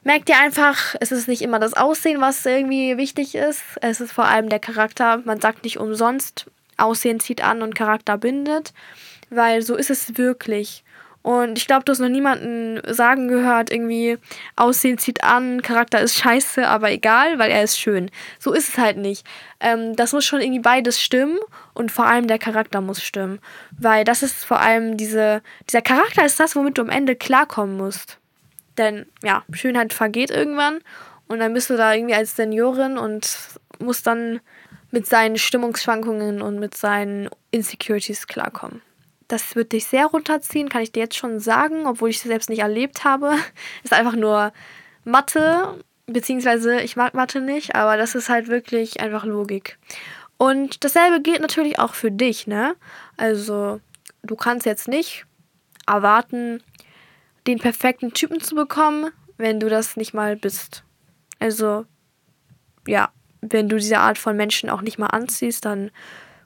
merkt 0.03 0.29
ihr 0.29 0.39
einfach, 0.39 0.95
es 0.99 1.11
ist 1.11 1.27
nicht 1.27 1.43
immer 1.43 1.59
das 1.59 1.75
Aussehen, 1.75 2.19
was 2.19 2.43
irgendwie 2.43 2.97
wichtig 2.97 3.35
ist. 3.35 3.61
Es 3.81 4.01
ist 4.01 4.11
vor 4.11 4.25
allem 4.25 4.49
der 4.49 4.59
Charakter. 4.59 5.21
Man 5.25 5.39
sagt 5.39 5.63
nicht 5.63 5.77
umsonst, 5.77 6.47
Aussehen 6.77 7.19
zieht 7.19 7.43
an 7.43 7.61
und 7.61 7.75
Charakter 7.75 8.17
bindet, 8.17 8.73
weil 9.29 9.61
so 9.61 9.75
ist 9.75 9.91
es 9.91 10.17
wirklich. 10.17 10.83
Und 11.27 11.57
ich 11.57 11.67
glaube, 11.67 11.83
du 11.83 11.91
hast 11.91 11.99
noch 11.99 12.07
niemanden 12.07 12.79
sagen 12.87 13.27
gehört, 13.27 13.69
irgendwie, 13.69 14.17
Aussehen 14.55 14.97
zieht 14.97 15.25
an, 15.25 15.61
Charakter 15.61 15.99
ist 15.99 16.15
scheiße, 16.15 16.65
aber 16.65 16.89
egal, 16.89 17.37
weil 17.37 17.51
er 17.51 17.63
ist 17.63 17.77
schön. 17.77 18.09
So 18.39 18.53
ist 18.53 18.69
es 18.69 18.77
halt 18.77 18.95
nicht. 18.95 19.27
Ähm, 19.59 19.93
das 19.97 20.13
muss 20.13 20.23
schon 20.23 20.39
irgendwie 20.39 20.61
beides 20.61 21.01
stimmen 21.01 21.37
und 21.73 21.91
vor 21.91 22.05
allem 22.05 22.27
der 22.29 22.39
Charakter 22.39 22.79
muss 22.79 23.03
stimmen. 23.03 23.39
Weil 23.77 24.05
das 24.05 24.23
ist 24.23 24.45
vor 24.45 24.61
allem 24.61 24.95
diese, 24.95 25.41
dieser 25.69 25.81
Charakter 25.81 26.23
ist 26.23 26.39
das, 26.39 26.55
womit 26.55 26.77
du 26.77 26.83
am 26.83 26.89
Ende 26.89 27.17
klarkommen 27.17 27.75
musst. 27.75 28.19
Denn 28.77 29.05
ja, 29.21 29.43
Schönheit 29.51 29.91
vergeht 29.91 30.31
irgendwann 30.31 30.79
und 31.27 31.39
dann 31.39 31.53
bist 31.53 31.69
du 31.69 31.75
da 31.75 31.93
irgendwie 31.93 32.15
als 32.15 32.37
Seniorin 32.37 32.97
und 32.97 33.37
musst 33.79 34.07
dann 34.07 34.39
mit 34.91 35.07
seinen 35.07 35.37
Stimmungsschwankungen 35.37 36.41
und 36.41 36.57
mit 36.57 36.77
seinen 36.77 37.27
Insecurities 37.51 38.27
klarkommen. 38.27 38.81
Das 39.27 39.55
wird 39.55 39.73
dich 39.73 39.85
sehr 39.87 40.05
runterziehen, 40.05 40.69
kann 40.69 40.81
ich 40.81 40.91
dir 40.91 41.01
jetzt 41.01 41.17
schon 41.17 41.39
sagen, 41.39 41.85
obwohl 41.85 42.09
ich 42.09 42.17
es 42.17 42.23
selbst 42.23 42.49
nicht 42.49 42.59
erlebt 42.59 43.03
habe. 43.03 43.33
Ist 43.83 43.93
einfach 43.93 44.15
nur 44.15 44.53
Mathe, 45.03 45.77
beziehungsweise 46.05 46.79
ich 46.81 46.95
mag 46.95 47.13
Mathe 47.13 47.41
nicht, 47.41 47.75
aber 47.75 47.97
das 47.97 48.15
ist 48.15 48.29
halt 48.29 48.47
wirklich 48.47 49.01
einfach 49.01 49.25
Logik. 49.25 49.77
Und 50.37 50.83
dasselbe 50.83 51.21
gilt 51.21 51.41
natürlich 51.41 51.79
auch 51.79 51.93
für 51.93 52.11
dich, 52.11 52.47
ne? 52.47 52.75
Also, 53.17 53.81
du 54.23 54.35
kannst 54.35 54.65
jetzt 54.65 54.87
nicht 54.87 55.25
erwarten, 55.87 56.63
den 57.47 57.59
perfekten 57.59 58.13
Typen 58.13 58.39
zu 58.41 58.55
bekommen, 58.55 59.11
wenn 59.37 59.59
du 59.59 59.69
das 59.69 59.97
nicht 59.97 60.13
mal 60.13 60.35
bist. 60.35 60.83
Also, 61.39 61.85
ja, 62.85 63.09
wenn 63.41 63.69
du 63.69 63.77
diese 63.77 63.99
Art 63.99 64.17
von 64.17 64.35
Menschen 64.35 64.69
auch 64.69 64.81
nicht 64.81 64.99
mal 64.99 65.07
anziehst, 65.07 65.65
dann 65.65 65.91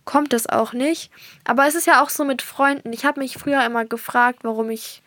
kommt 0.06 0.34
es 0.34 0.48
auch 0.48 0.74
nicht. 0.74 1.12
Aber 1.44 1.68
es 1.68 1.76
ist 1.76 1.88
ja 1.88 2.04
auch 2.04 2.10
so 2.10 2.24
mit 2.24 2.42
Freunden. 2.42 2.94
Ich 2.94 3.06
habe 3.06 3.20
mich 3.20 3.34
früher 3.38 3.66
immer 3.66 3.86
gefragt, 3.86 4.40
warum 4.44 4.70
ich 4.70 5.02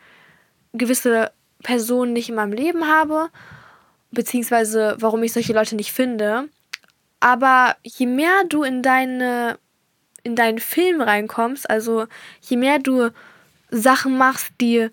gewisse 0.73 1.33
Personen 1.63 2.13
nicht 2.13 2.29
in 2.29 2.35
meinem 2.35 2.53
Leben 2.53 2.87
habe, 2.87 3.31
beziehungsweise 4.11 4.97
warum 4.99 5.23
ich 5.23 5.33
solche 5.33 5.53
Leute 5.53 5.77
nicht 5.77 5.93
finde. 5.93 6.49
Aber 7.21 7.77
je 7.83 8.07
mehr 8.07 8.45
du 8.49 8.63
in 8.63 8.83
deine 8.83 9.59
in 10.25 10.37
deinen 10.37 10.59
Film 10.59 11.03
reinkommst, 11.03 11.69
also 11.69 12.07
je 12.41 12.57
mehr 12.57 12.79
du 12.79 13.11
Sachen 13.71 14.17
machst, 14.17 14.53
die 14.61 14.89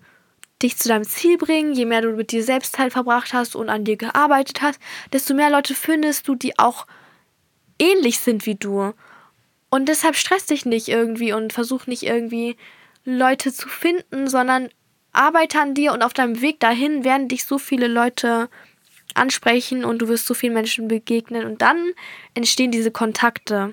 dich 0.62 0.76
zu 0.76 0.88
deinem 0.88 1.04
Ziel 1.04 1.38
bringen, 1.38 1.72
je 1.72 1.86
mehr 1.86 2.02
du 2.02 2.12
mit 2.12 2.32
dir 2.32 2.44
selbst 2.44 2.76
Zeit 2.76 2.92
verbracht 2.92 3.32
hast 3.32 3.56
und 3.56 3.68
an 3.68 3.84
dir 3.84 3.96
gearbeitet 3.96 4.62
hast, 4.62 4.78
desto 5.12 5.34
mehr 5.34 5.50
Leute 5.50 5.74
findest 5.74 6.28
du, 6.28 6.34
die 6.34 6.58
auch 6.58 6.86
ähnlich 7.78 8.20
sind 8.20 8.46
wie 8.46 8.54
du. 8.54 8.92
Und 9.72 9.88
deshalb 9.88 10.16
stress 10.16 10.44
dich 10.44 10.66
nicht 10.66 10.88
irgendwie 10.88 11.32
und 11.32 11.54
versuch 11.54 11.86
nicht 11.86 12.02
irgendwie 12.02 12.58
Leute 13.06 13.54
zu 13.54 13.70
finden, 13.70 14.28
sondern 14.28 14.68
arbeite 15.12 15.60
an 15.60 15.72
dir 15.72 15.94
und 15.94 16.02
auf 16.02 16.12
deinem 16.12 16.42
Weg 16.42 16.60
dahin 16.60 17.04
werden 17.04 17.26
dich 17.26 17.46
so 17.46 17.56
viele 17.56 17.86
Leute 17.86 18.50
ansprechen 19.14 19.86
und 19.86 20.00
du 20.00 20.08
wirst 20.08 20.26
so 20.26 20.34
vielen 20.34 20.52
Menschen 20.52 20.88
begegnen 20.88 21.46
und 21.46 21.62
dann 21.62 21.92
entstehen 22.34 22.70
diese 22.70 22.90
Kontakte. 22.90 23.72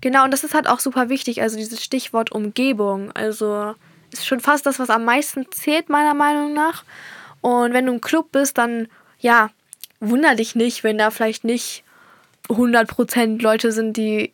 Genau, 0.00 0.22
und 0.22 0.30
das 0.30 0.44
ist 0.44 0.54
halt 0.54 0.68
auch 0.68 0.78
super 0.78 1.08
wichtig, 1.08 1.42
also 1.42 1.56
dieses 1.56 1.82
Stichwort 1.82 2.30
Umgebung. 2.30 3.10
Also 3.10 3.74
ist 4.12 4.24
schon 4.24 4.38
fast 4.38 4.66
das, 4.66 4.78
was 4.78 4.88
am 4.88 5.04
meisten 5.04 5.50
zählt, 5.50 5.88
meiner 5.88 6.14
Meinung 6.14 6.54
nach. 6.54 6.84
Und 7.40 7.72
wenn 7.72 7.86
du 7.86 7.94
im 7.94 8.00
Club 8.00 8.30
bist, 8.30 8.56
dann, 8.56 8.86
ja, 9.18 9.50
wunder 9.98 10.36
dich 10.36 10.54
nicht, 10.54 10.84
wenn 10.84 10.98
da 10.98 11.10
vielleicht 11.10 11.42
nicht 11.42 11.82
100% 12.48 13.42
Leute 13.42 13.72
sind, 13.72 13.96
die 13.96 14.32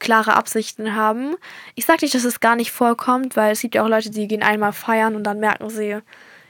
klare 0.00 0.34
Absichten 0.34 0.96
haben. 0.96 1.36
Ich 1.76 1.86
sage 1.86 2.00
nicht, 2.02 2.14
dass 2.14 2.24
es 2.24 2.40
gar 2.40 2.56
nicht 2.56 2.72
vorkommt, 2.72 3.36
weil 3.36 3.52
es 3.52 3.60
gibt 3.60 3.76
ja 3.76 3.84
auch 3.84 3.88
Leute, 3.88 4.10
die 4.10 4.26
gehen 4.26 4.42
einmal 4.42 4.72
feiern 4.72 5.14
und 5.14 5.24
dann 5.24 5.38
merken 5.38 5.70
sie, 5.70 5.98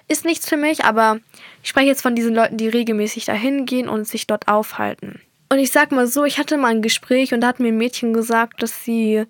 ist 0.09 0.25
nichts 0.25 0.49
für 0.49 0.57
mich, 0.57 0.85
aber 0.85 1.21
ich 1.63 1.69
spreche 1.69 1.87
jetzt 1.87 2.03
von 2.03 2.17
diesen 2.17 2.35
Leuten, 2.35 2.57
die 2.57 2.69
regelmäßig 2.69 3.27
dahin 3.27 3.67
gehen 3.67 3.89
und 3.89 4.09
sich 4.09 4.27
dort 4.27 4.49
aufhalten. 4.49 5.21
Und 5.51 5.59
ich 5.59 5.71
sag 5.71 5.93
mal 5.93 6.07
so, 6.07 6.25
ich 6.25 6.39
hatte 6.39 6.57
mal 6.57 6.69
ein 6.69 6.83
Gespräch 6.83 7.35
und 7.35 7.41
da 7.41 7.49
hat 7.49 7.61
mir 7.61 7.69
ein 7.69 7.77
Mädchen 7.77 8.13
gesagt, 8.13 8.63
dass 8.63 8.85
sie 8.85 9.25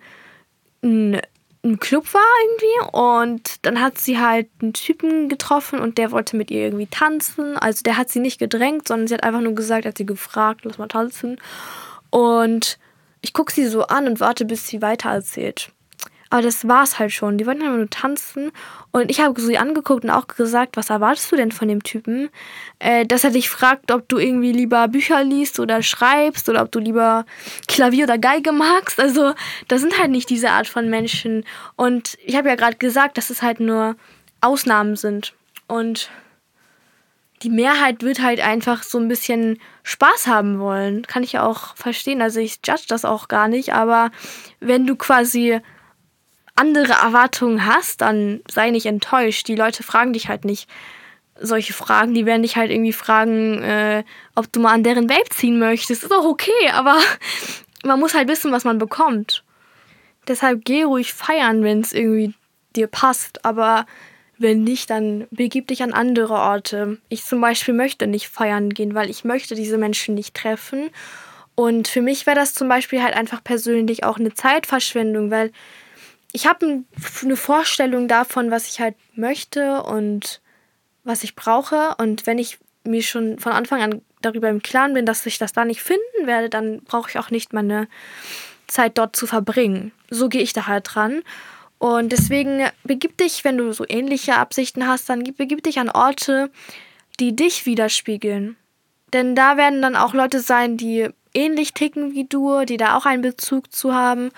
ein, 0.82 1.20
ein 1.62 1.78
Club 1.78 2.12
war 2.14 2.22
irgendwie 2.44 2.96
und 2.96 3.66
dann 3.66 3.80
hat 3.80 3.98
sie 3.98 4.18
halt 4.18 4.48
einen 4.60 4.72
Typen 4.72 5.28
getroffen 5.28 5.80
und 5.80 5.98
der 5.98 6.12
wollte 6.12 6.36
mit 6.36 6.50
ihr 6.50 6.64
irgendwie 6.64 6.86
tanzen. 6.86 7.56
Also 7.56 7.82
der 7.82 7.96
hat 7.96 8.10
sie 8.10 8.20
nicht 8.20 8.38
gedrängt, 8.38 8.88
sondern 8.88 9.08
sie 9.08 9.14
hat 9.14 9.24
einfach 9.24 9.40
nur 9.40 9.54
gesagt, 9.54 9.86
hat 9.86 9.98
sie 9.98 10.06
gefragt, 10.06 10.62
lass 10.64 10.78
mal 10.78 10.88
tanzen. 10.88 11.38
Und 12.10 12.78
ich 13.20 13.32
gucke 13.32 13.52
sie 13.52 13.66
so 13.66 13.84
an 13.84 14.06
und 14.06 14.20
warte, 14.20 14.44
bis 14.44 14.66
sie 14.66 14.82
weiter 14.82 15.10
erzählt. 15.10 15.72
Aber 16.32 16.42
das 16.42 16.68
war's 16.68 17.00
halt 17.00 17.10
schon. 17.10 17.38
Die 17.38 17.46
wollten 17.46 17.62
einfach 17.62 17.76
nur 17.76 17.90
tanzen. 17.90 18.52
Und 18.92 19.10
ich 19.10 19.20
habe 19.20 19.40
sie 19.40 19.58
angeguckt 19.58 20.04
und 20.04 20.10
auch 20.10 20.28
gesagt, 20.28 20.76
was 20.76 20.88
erwartest 20.88 21.32
du 21.32 21.36
denn 21.36 21.50
von 21.50 21.66
dem 21.66 21.82
Typen? 21.82 22.30
Äh, 22.78 23.04
dass 23.04 23.24
er 23.24 23.30
dich 23.30 23.50
fragt, 23.50 23.90
ob 23.90 24.08
du 24.08 24.18
irgendwie 24.18 24.52
lieber 24.52 24.86
Bücher 24.86 25.24
liest 25.24 25.58
oder 25.58 25.82
schreibst 25.82 26.48
oder 26.48 26.62
ob 26.62 26.70
du 26.70 26.78
lieber 26.78 27.26
Klavier 27.66 28.04
oder 28.04 28.16
Geige 28.16 28.52
magst. 28.52 29.00
Also, 29.00 29.34
das 29.66 29.80
sind 29.80 29.98
halt 29.98 30.12
nicht 30.12 30.30
diese 30.30 30.50
Art 30.50 30.68
von 30.68 30.88
Menschen. 30.88 31.44
Und 31.74 32.16
ich 32.24 32.36
habe 32.36 32.48
ja 32.48 32.54
gerade 32.54 32.76
gesagt, 32.76 33.18
dass 33.18 33.30
es 33.30 33.42
halt 33.42 33.58
nur 33.58 33.96
Ausnahmen 34.40 34.94
sind. 34.94 35.34
Und 35.66 36.10
die 37.42 37.50
Mehrheit 37.50 38.02
wird 38.02 38.20
halt 38.22 38.38
einfach 38.38 38.84
so 38.84 38.98
ein 38.98 39.08
bisschen 39.08 39.58
Spaß 39.90 40.28
haben 40.28 40.60
wollen. 40.60 41.06
Kann 41.06 41.24
ich 41.24 41.32
ja 41.32 41.44
auch 41.44 41.76
verstehen. 41.76 42.22
Also 42.22 42.38
ich 42.40 42.60
judge 42.64 42.84
das 42.88 43.04
auch 43.04 43.28
gar 43.28 43.48
nicht. 43.48 43.74
Aber 43.74 44.10
wenn 44.60 44.86
du 44.86 44.94
quasi 44.94 45.60
andere 46.54 46.92
Erwartungen 46.92 47.66
hast, 47.66 48.00
dann 48.00 48.40
sei 48.48 48.70
nicht 48.70 48.86
enttäuscht. 48.86 49.48
Die 49.48 49.56
Leute 49.56 49.82
fragen 49.82 50.12
dich 50.12 50.28
halt 50.28 50.44
nicht 50.44 50.68
solche 51.40 51.72
Fragen. 51.72 52.14
Die 52.14 52.24
werden 52.24 52.42
dich 52.42 52.56
halt 52.56 52.70
irgendwie 52.70 52.92
fragen, 52.92 53.62
äh, 53.62 54.04
ob 54.36 54.52
du 54.52 54.60
mal 54.60 54.74
an 54.74 54.84
deren 54.84 55.08
Vape 55.10 55.30
ziehen 55.30 55.58
möchtest. 55.58 56.04
Ist 56.04 56.12
auch 56.12 56.24
okay, 56.24 56.70
aber 56.72 56.96
man 57.84 57.98
muss 57.98 58.14
halt 58.14 58.28
wissen, 58.28 58.52
was 58.52 58.64
man 58.64 58.78
bekommt. 58.78 59.42
Deshalb 60.28 60.64
geh 60.64 60.84
ruhig 60.84 61.12
feiern, 61.12 61.64
wenn 61.64 61.80
es 61.80 61.92
irgendwie 61.92 62.34
dir 62.76 62.86
passt. 62.86 63.44
Aber 63.44 63.86
wenn 64.40 64.64
nicht, 64.64 64.88
dann 64.88 65.26
begib 65.30 65.68
dich 65.68 65.82
an 65.82 65.92
andere 65.92 66.32
Orte. 66.32 66.96
Ich 67.10 67.24
zum 67.24 67.42
Beispiel 67.42 67.74
möchte 67.74 68.06
nicht 68.06 68.28
feiern 68.28 68.70
gehen, 68.70 68.94
weil 68.94 69.10
ich 69.10 69.22
möchte 69.22 69.54
diese 69.54 69.76
Menschen 69.76 70.14
nicht 70.14 70.34
treffen. 70.34 70.88
Und 71.54 71.88
für 71.88 72.00
mich 72.00 72.24
wäre 72.24 72.36
das 72.36 72.54
zum 72.54 72.66
Beispiel 72.66 73.02
halt 73.02 73.14
einfach 73.14 73.44
persönlich 73.44 74.02
auch 74.02 74.18
eine 74.18 74.32
Zeitverschwendung, 74.32 75.30
weil 75.30 75.52
ich 76.32 76.46
habe 76.46 76.84
eine 77.22 77.36
Vorstellung 77.36 78.08
davon, 78.08 78.50
was 78.50 78.66
ich 78.68 78.80
halt 78.80 78.94
möchte 79.14 79.82
und 79.82 80.40
was 81.04 81.22
ich 81.22 81.36
brauche. 81.36 81.94
Und 81.98 82.26
wenn 82.26 82.38
ich 82.38 82.58
mir 82.84 83.02
schon 83.02 83.38
von 83.38 83.52
Anfang 83.52 83.82
an 83.82 84.00
darüber 84.22 84.48
im 84.48 84.62
Klaren 84.62 84.94
bin, 84.94 85.04
dass 85.04 85.26
ich 85.26 85.36
das 85.36 85.52
da 85.52 85.66
nicht 85.66 85.82
finden 85.82 86.26
werde, 86.26 86.48
dann 86.48 86.82
brauche 86.84 87.10
ich 87.10 87.18
auch 87.18 87.30
nicht 87.30 87.52
meine 87.52 87.88
Zeit 88.68 88.96
dort 88.96 89.16
zu 89.16 89.26
verbringen. 89.26 89.92
So 90.08 90.30
gehe 90.30 90.40
ich 90.40 90.54
da 90.54 90.66
halt 90.66 90.94
dran. 90.94 91.22
Und 91.80 92.12
deswegen 92.12 92.68
begib 92.84 93.16
dich, 93.16 93.42
wenn 93.42 93.56
du 93.56 93.72
so 93.72 93.86
ähnliche 93.88 94.36
Absichten 94.36 94.86
hast, 94.86 95.08
dann 95.08 95.24
begib 95.24 95.62
dich 95.62 95.78
an 95.78 95.88
Orte, 95.88 96.50
die 97.18 97.34
dich 97.34 97.64
widerspiegeln. 97.64 98.56
Denn 99.14 99.34
da 99.34 99.56
werden 99.56 99.80
dann 99.80 99.96
auch 99.96 100.12
Leute 100.12 100.40
sein, 100.40 100.76
die 100.76 101.08
ähnlich 101.32 101.72
ticken 101.72 102.12
wie 102.12 102.24
du, 102.24 102.66
die 102.66 102.76
da 102.76 102.98
auch 102.98 103.06
einen 103.06 103.22
Bezug 103.22 103.72
zu 103.72 103.94
haben. 103.94 104.28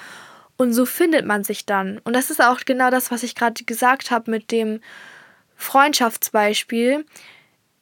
Und 0.57 0.73
so 0.73 0.87
findet 0.87 1.27
man 1.27 1.43
sich 1.43 1.67
dann. 1.67 1.99
Und 2.05 2.15
das 2.15 2.31
ist 2.31 2.41
auch 2.41 2.61
genau 2.65 2.91
das, 2.91 3.11
was 3.11 3.25
ich 3.25 3.35
gerade 3.35 3.65
gesagt 3.65 4.13
habe 4.13 4.31
mit 4.31 4.53
dem 4.53 4.79
Freundschaftsbeispiel. 5.57 7.05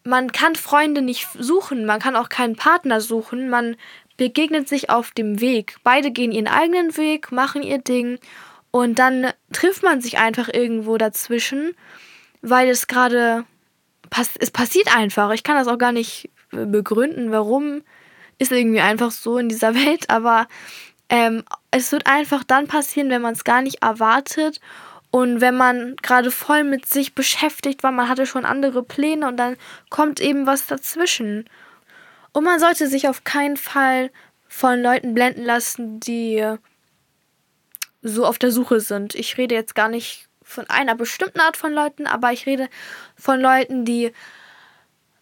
Man 0.05 0.33
kann 0.33 0.57
Freunde 0.57 1.03
nicht 1.03 1.29
suchen, 1.39 1.85
man 1.85 2.01
kann 2.01 2.17
auch 2.17 2.31
keinen 2.31 2.57
Partner 2.57 3.03
suchen, 3.03 3.51
man 3.51 3.77
begegnet 4.17 4.71
sich 4.71 4.89
auf 4.89 5.11
dem 5.11 5.43
Weg. 5.43 5.77
Beide 5.83 6.11
gehen 6.11 6.33
ihren 6.33 6.49
eigenen 6.49 6.97
Weg, 6.97 7.31
machen 7.31 7.63
ihr 7.63 7.79
Ding 7.79 8.19
und 8.71 8.99
dann 8.99 9.33
trifft 9.53 9.83
man 9.83 10.01
sich 10.01 10.19
einfach 10.19 10.49
irgendwo 10.53 10.97
dazwischen, 10.97 11.75
weil 12.43 12.69
es 12.69 12.87
gerade 12.87 13.45
pass 14.11 14.31
es 14.39 14.51
passiert 14.51 14.95
einfach. 14.97 15.31
Ich 15.33 15.43
kann 15.43 15.57
das 15.57 15.69
auch 15.69 15.79
gar 15.79 15.93
nicht 15.93 16.31
begründen, 16.51 17.31
warum 17.33 17.83
ist 18.39 18.53
irgendwie 18.53 18.81
einfach 18.81 19.11
so 19.11 19.39
in 19.39 19.49
dieser 19.49 19.75
Welt, 19.87 20.11
aber 20.11 20.47
ähm, 21.09 21.45
es 21.71 21.91
wird 21.93 22.07
einfach 22.07 22.45
dann 22.45 22.69
passieren, 22.69 23.11
wenn 23.11 23.23
man 23.23 23.35
es 23.35 23.45
gar 23.45 23.63
nicht 23.63 23.83
erwartet 23.83 24.61
und 25.11 25.41
wenn 25.41 25.57
man 25.57 25.97
gerade 25.97 26.31
voll 26.31 26.63
mit 26.63 26.87
sich 26.87 27.15
beschäftigt 27.15 27.83
war, 27.83 27.91
man 27.91 28.09
hatte 28.09 28.27
schon 28.27 28.45
andere 28.45 28.83
Pläne 28.83 29.27
und 29.27 29.37
dann 29.37 29.57
kommt 29.89 30.21
eben 30.21 30.47
was 30.47 30.67
dazwischen. 30.67 31.49
Und 32.33 32.45
man 32.45 32.61
sollte 32.61 32.87
sich 32.87 33.09
auf 33.09 33.25
keinen 33.25 33.57
Fall 33.57 34.11
von 34.47 34.81
Leuten 34.81 35.15
blenden 35.15 35.45
lassen, 35.45 35.99
die 35.99 36.45
so 38.03 38.27
auf 38.27 38.39
der 38.39 38.51
Suche 38.51 38.81
sind. 38.81 39.15
Ich 39.15 39.39
rede 39.39 39.55
jetzt 39.55 39.75
gar 39.75 39.89
nicht 39.89 40.29
von 40.43 40.69
einer 40.69 40.95
bestimmten 40.95 41.41
Art 41.41 41.57
von 41.57 41.73
Leuten, 41.73 42.07
aber 42.07 42.33
ich 42.33 42.47
rede 42.47 42.69
von 43.17 43.41
Leuten, 43.41 43.85
die 43.85 44.13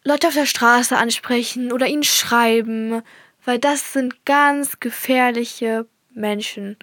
Leute 0.05 0.29
auf 0.29 0.35
der 0.35 0.47
Straße 0.47 0.97
ansprechen 0.97 1.73
oder 1.73 1.87
ihnen 1.87 2.05
schreiben, 2.05 3.03
weil 3.45 3.59
das 3.59 3.93
sind 3.93 4.25
ganz 4.25 4.81
gefährliche 4.81 5.87
Menschen. 6.11 6.77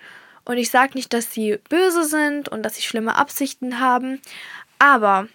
Und 0.44 0.58
ich 0.58 0.70
sage 0.70 0.94
nicht, 0.94 1.12
dass 1.14 1.32
sie 1.32 1.58
böse 1.70 2.04
sind 2.04 2.50
und 2.50 2.64
dass 2.64 2.75
sie 2.75 2.84
schlimme 2.84 3.16
Absichten 3.16 3.80
haben, 3.80 4.22
aber 4.78 5.28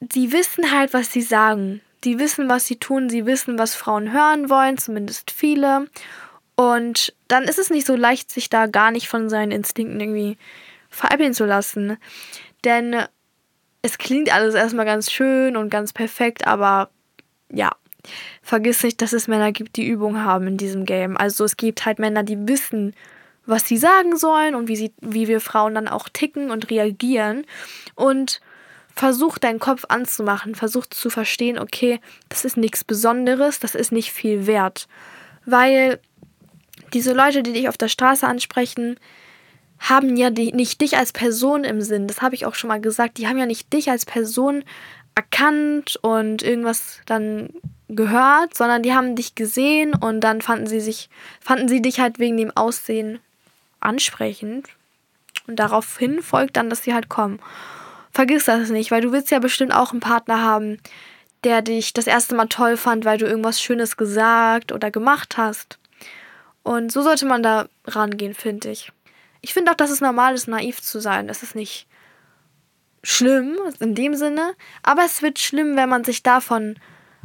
sie 0.00 0.32
wissen 0.32 0.72
halt, 0.72 0.94
was 0.94 1.12
sie 1.12 1.22
sagen. 1.22 1.82
Die 2.04 2.18
wissen, 2.18 2.48
was 2.48 2.66
sie 2.66 2.76
tun, 2.76 3.10
sie 3.10 3.26
wissen, 3.26 3.58
was 3.58 3.74
Frauen 3.74 4.12
hören 4.12 4.48
wollen, 4.48 4.78
zumindest 4.78 5.30
viele. 5.30 5.86
Und 6.56 7.14
dann 7.28 7.44
ist 7.44 7.58
es 7.58 7.70
nicht 7.70 7.86
so 7.86 7.96
leicht, 7.96 8.30
sich 8.30 8.50
da 8.50 8.66
gar 8.66 8.90
nicht 8.90 9.08
von 9.08 9.28
seinen 9.30 9.52
Instinkten 9.52 10.00
irgendwie 10.00 10.36
veräppeln 10.88 11.34
zu 11.34 11.44
lassen. 11.44 11.96
Denn 12.64 12.96
es 13.82 13.98
klingt 13.98 14.32
alles 14.32 14.54
erstmal 14.54 14.86
ganz 14.86 15.10
schön 15.10 15.56
und 15.56 15.70
ganz 15.70 15.92
perfekt, 15.92 16.46
aber 16.46 16.90
ja, 17.50 17.72
vergiss 18.42 18.82
nicht, 18.82 19.02
dass 19.02 19.12
es 19.12 19.28
Männer 19.28 19.52
gibt, 19.52 19.76
die 19.76 19.86
Übung 19.86 20.22
haben 20.22 20.46
in 20.46 20.56
diesem 20.56 20.84
Game. 20.84 21.16
Also 21.16 21.44
es 21.44 21.56
gibt 21.56 21.84
halt 21.84 21.98
Männer, 21.98 22.22
die 22.22 22.48
wissen, 22.48 22.94
was 23.44 23.66
sie 23.66 23.76
sagen 23.76 24.16
sollen 24.16 24.54
und 24.54 24.68
wie, 24.68 24.76
sie, 24.76 24.92
wie 25.00 25.28
wir 25.28 25.40
Frauen 25.40 25.74
dann 25.74 25.88
auch 25.88 26.08
ticken 26.08 26.50
und 26.50 26.70
reagieren. 26.70 27.44
Und 27.94 28.40
versuch 28.94 29.38
deinen 29.38 29.58
Kopf 29.58 29.84
anzumachen, 29.88 30.54
versuch 30.54 30.86
zu 30.86 31.10
verstehen, 31.10 31.58
okay, 31.58 32.00
das 32.28 32.44
ist 32.44 32.56
nichts 32.56 32.84
Besonderes, 32.84 33.58
das 33.58 33.74
ist 33.74 33.90
nicht 33.90 34.12
viel 34.12 34.46
wert. 34.46 34.86
Weil 35.44 35.98
diese 36.94 37.12
Leute, 37.12 37.42
die 37.42 37.52
dich 37.52 37.68
auf 37.68 37.76
der 37.76 37.88
Straße 37.88 38.26
ansprechen, 38.26 38.98
haben 39.78 40.16
ja 40.16 40.30
die, 40.30 40.52
nicht 40.52 40.80
dich 40.80 40.96
als 40.96 41.12
Person 41.12 41.64
im 41.64 41.80
Sinn. 41.80 42.06
Das 42.06 42.22
habe 42.22 42.34
ich 42.34 42.46
auch 42.46 42.54
schon 42.54 42.68
mal 42.68 42.80
gesagt. 42.80 43.18
Die 43.18 43.26
haben 43.26 43.38
ja 43.38 43.46
nicht 43.46 43.72
dich 43.72 43.90
als 43.90 44.06
Person 44.06 44.64
erkannt 45.14 45.98
und 46.02 46.42
irgendwas 46.42 47.00
dann 47.06 47.50
gehört, 47.88 48.56
sondern 48.56 48.82
die 48.82 48.94
haben 48.94 49.16
dich 49.16 49.34
gesehen 49.34 49.94
und 49.94 50.20
dann 50.20 50.40
fanden 50.40 50.66
sie 50.66 50.80
sich, 50.80 51.10
fanden 51.40 51.68
sie 51.68 51.82
dich 51.82 52.00
halt 52.00 52.18
wegen 52.18 52.36
dem 52.36 52.56
Aussehen 52.56 53.18
ansprechend. 53.80 54.68
Und 55.46 55.56
daraufhin 55.56 56.22
folgt 56.22 56.56
dann, 56.56 56.70
dass 56.70 56.82
sie 56.84 56.94
halt 56.94 57.08
kommen. 57.08 57.40
Vergiss 58.12 58.44
das 58.44 58.70
nicht, 58.70 58.90
weil 58.90 59.00
du 59.00 59.10
willst 59.10 59.30
ja 59.30 59.38
bestimmt 59.38 59.74
auch 59.74 59.90
einen 59.90 60.00
Partner 60.00 60.42
haben, 60.42 60.78
der 61.44 61.62
dich 61.62 61.92
das 61.92 62.06
erste 62.06 62.34
Mal 62.34 62.46
toll 62.46 62.76
fand, 62.76 63.04
weil 63.04 63.18
du 63.18 63.26
irgendwas 63.26 63.60
Schönes 63.60 63.96
gesagt 63.96 64.70
oder 64.70 64.90
gemacht 64.90 65.36
hast. 65.36 65.78
Und 66.62 66.92
so 66.92 67.02
sollte 67.02 67.26
man 67.26 67.42
da 67.42 67.68
rangehen, 67.86 68.34
finde 68.34 68.70
ich. 68.70 68.92
Ich 69.40 69.52
finde 69.52 69.72
auch, 69.72 69.76
dass 69.76 69.90
es 69.90 70.00
normal 70.00 70.34
ist, 70.34 70.46
naiv 70.46 70.80
zu 70.80 71.00
sein. 71.00 71.26
Das 71.26 71.42
ist 71.42 71.54
nicht 71.54 71.86
schlimm 73.02 73.58
in 73.80 73.94
dem 73.94 74.14
Sinne, 74.14 74.54
aber 74.82 75.04
es 75.04 75.22
wird 75.22 75.40
schlimm, 75.40 75.76
wenn 75.76 75.88
man 75.88 76.04
sich 76.04 76.22
davon 76.22 76.76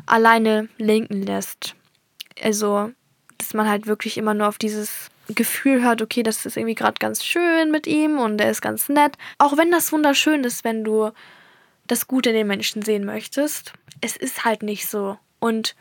alleine 0.08 0.70
lenken 0.77 1.22
lässt. 1.22 1.75
Also, 2.41 2.91
dass 3.38 3.53
man 3.53 3.70
halt 3.70 3.86
wirklich 3.86 4.17
immer 4.17 4.34
nur 4.34 4.48
auf 4.48 4.58
dieses 4.58 5.10
Gefühl 5.29 5.84
hört, 5.84 6.01
okay, 6.01 6.24
das 6.24 6.46
ist 6.46 6.58
irgendwie 6.58 6.75
gerade 6.75 6.98
ganz 7.00 7.24
schön 7.24 7.70
mit 7.70 7.86
ihm 7.86 8.17
und 8.17 8.39
er 8.41 8.50
ist 8.50 8.62
ganz 8.62 8.89
nett. 8.89 9.17
Auch 9.38 9.58
wenn 9.58 9.72
das 9.72 9.91
wunderschön 9.91 10.44
ist, 10.44 10.63
wenn 10.63 10.84
du 10.84 11.12
das 11.86 12.08
Gute 12.08 12.29
in 12.29 12.36
den 12.36 12.48
Menschen 12.48 12.82
sehen 12.82 13.06
möchtest. 13.06 13.74
Es 14.01 14.15
ist 14.15 14.46
halt 14.46 14.63
nicht 14.63 14.88
so. 14.88 15.17
Und 15.39 15.75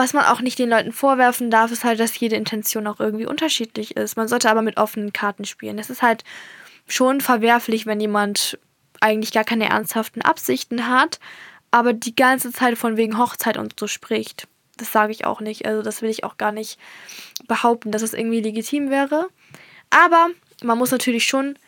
was 0.00 0.14
man 0.14 0.24
auch 0.24 0.40
nicht 0.40 0.58
den 0.58 0.70
Leuten 0.70 0.92
vorwerfen 0.92 1.50
darf, 1.50 1.70
ist 1.70 1.84
halt, 1.84 2.00
dass 2.00 2.18
jede 2.18 2.34
Intention 2.34 2.86
auch 2.86 3.00
irgendwie 3.00 3.26
unterschiedlich 3.26 3.96
ist. 3.98 4.16
Man 4.16 4.28
sollte 4.28 4.50
aber 4.50 4.62
mit 4.62 4.78
offenen 4.78 5.12
Karten 5.12 5.44
spielen. 5.44 5.78
Es 5.78 5.90
ist 5.90 6.00
halt 6.00 6.24
schon 6.88 7.20
verwerflich, 7.20 7.84
wenn 7.84 8.00
jemand 8.00 8.58
eigentlich 9.00 9.30
gar 9.30 9.44
keine 9.44 9.68
ernsthaften 9.68 10.22
Absichten 10.22 10.88
hat, 10.88 11.20
aber 11.70 11.92
die 11.92 12.16
ganze 12.16 12.50
Zeit 12.50 12.78
von 12.78 12.96
wegen 12.96 13.18
Hochzeit 13.18 13.58
und 13.58 13.78
so 13.78 13.86
spricht. 13.86 14.48
Das 14.78 14.90
sage 14.90 15.12
ich 15.12 15.26
auch 15.26 15.42
nicht. 15.42 15.66
Also 15.66 15.82
das 15.82 16.00
will 16.00 16.08
ich 16.08 16.24
auch 16.24 16.38
gar 16.38 16.52
nicht 16.52 16.78
behaupten, 17.46 17.92
dass 17.92 18.00
es 18.00 18.14
irgendwie 18.14 18.40
legitim 18.40 18.88
wäre. 18.88 19.28
Aber 19.90 20.28
man 20.62 20.78
muss 20.78 20.92
natürlich 20.92 21.26
schon 21.26 21.58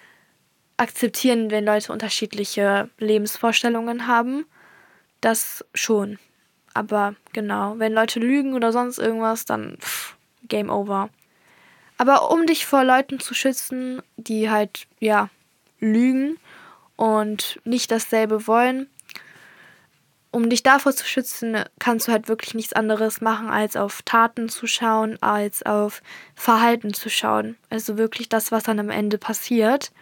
akzeptieren, 0.78 1.50
wenn 1.50 1.66
Leute 1.66 1.92
unterschiedliche 1.92 2.88
Lebensvorstellungen 2.96 4.06
haben. 4.06 4.46
Das 5.20 5.66
schon. 5.74 6.18
Aber 6.74 7.14
genau, 7.32 7.74
wenn 7.78 7.92
Leute 7.92 8.20
lügen 8.20 8.54
oder 8.54 8.72
sonst 8.72 8.98
irgendwas, 8.98 9.44
dann 9.44 9.76
pff, 9.80 10.16
Game 10.48 10.70
over. 10.70 11.10
Aber 11.98 12.30
um 12.30 12.46
dich 12.46 12.66
vor 12.66 12.84
Leuten 12.84 13.20
zu 13.20 13.34
schützen, 13.34 14.02
die 14.16 14.50
halt, 14.50 14.86
ja, 14.98 15.28
lügen 15.78 16.38
und 16.96 17.60
nicht 17.64 17.90
dasselbe 17.90 18.46
wollen, 18.46 18.88
um 20.32 20.48
dich 20.48 20.62
davor 20.62 20.92
zu 20.92 21.06
schützen, 21.06 21.62
kannst 21.78 22.08
du 22.08 22.12
halt 22.12 22.26
wirklich 22.28 22.54
nichts 22.54 22.72
anderes 22.72 23.20
machen, 23.20 23.50
als 23.50 23.76
auf 23.76 24.00
Taten 24.02 24.48
zu 24.48 24.66
schauen, 24.66 25.22
als 25.22 25.62
auf 25.62 26.02
Verhalten 26.34 26.94
zu 26.94 27.10
schauen. 27.10 27.56
Also 27.68 27.98
wirklich 27.98 28.30
das, 28.30 28.50
was 28.50 28.64
dann 28.64 28.80
am 28.80 28.88
Ende 28.88 29.18
passiert. 29.18 29.92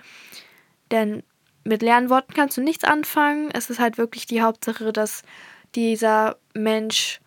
Denn 0.92 1.24
mit 1.64 1.82
leeren 1.82 2.10
Worten 2.10 2.32
kannst 2.32 2.56
du 2.56 2.62
nichts 2.62 2.84
anfangen. 2.84 3.50
Es 3.52 3.70
ist 3.70 3.80
halt 3.80 3.98
wirklich 3.98 4.26
die 4.26 4.40
Hauptsache, 4.40 4.92
dass 4.92 5.22
dieser 5.74 6.36
Mensch 6.54 7.20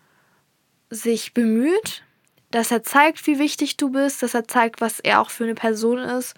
sich 0.90 1.34
bemüht, 1.34 2.02
dass 2.50 2.70
er 2.70 2.82
zeigt, 2.82 3.26
wie 3.26 3.38
wichtig 3.38 3.76
du 3.76 3.90
bist, 3.90 4.22
dass 4.22 4.34
er 4.34 4.46
zeigt, 4.46 4.80
was 4.80 5.00
er 5.00 5.20
auch 5.20 5.30
für 5.30 5.44
eine 5.44 5.54
Person 5.54 5.98
ist 5.98 6.34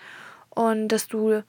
und 0.50 0.88
dass 0.88 1.08
du 1.08 1.42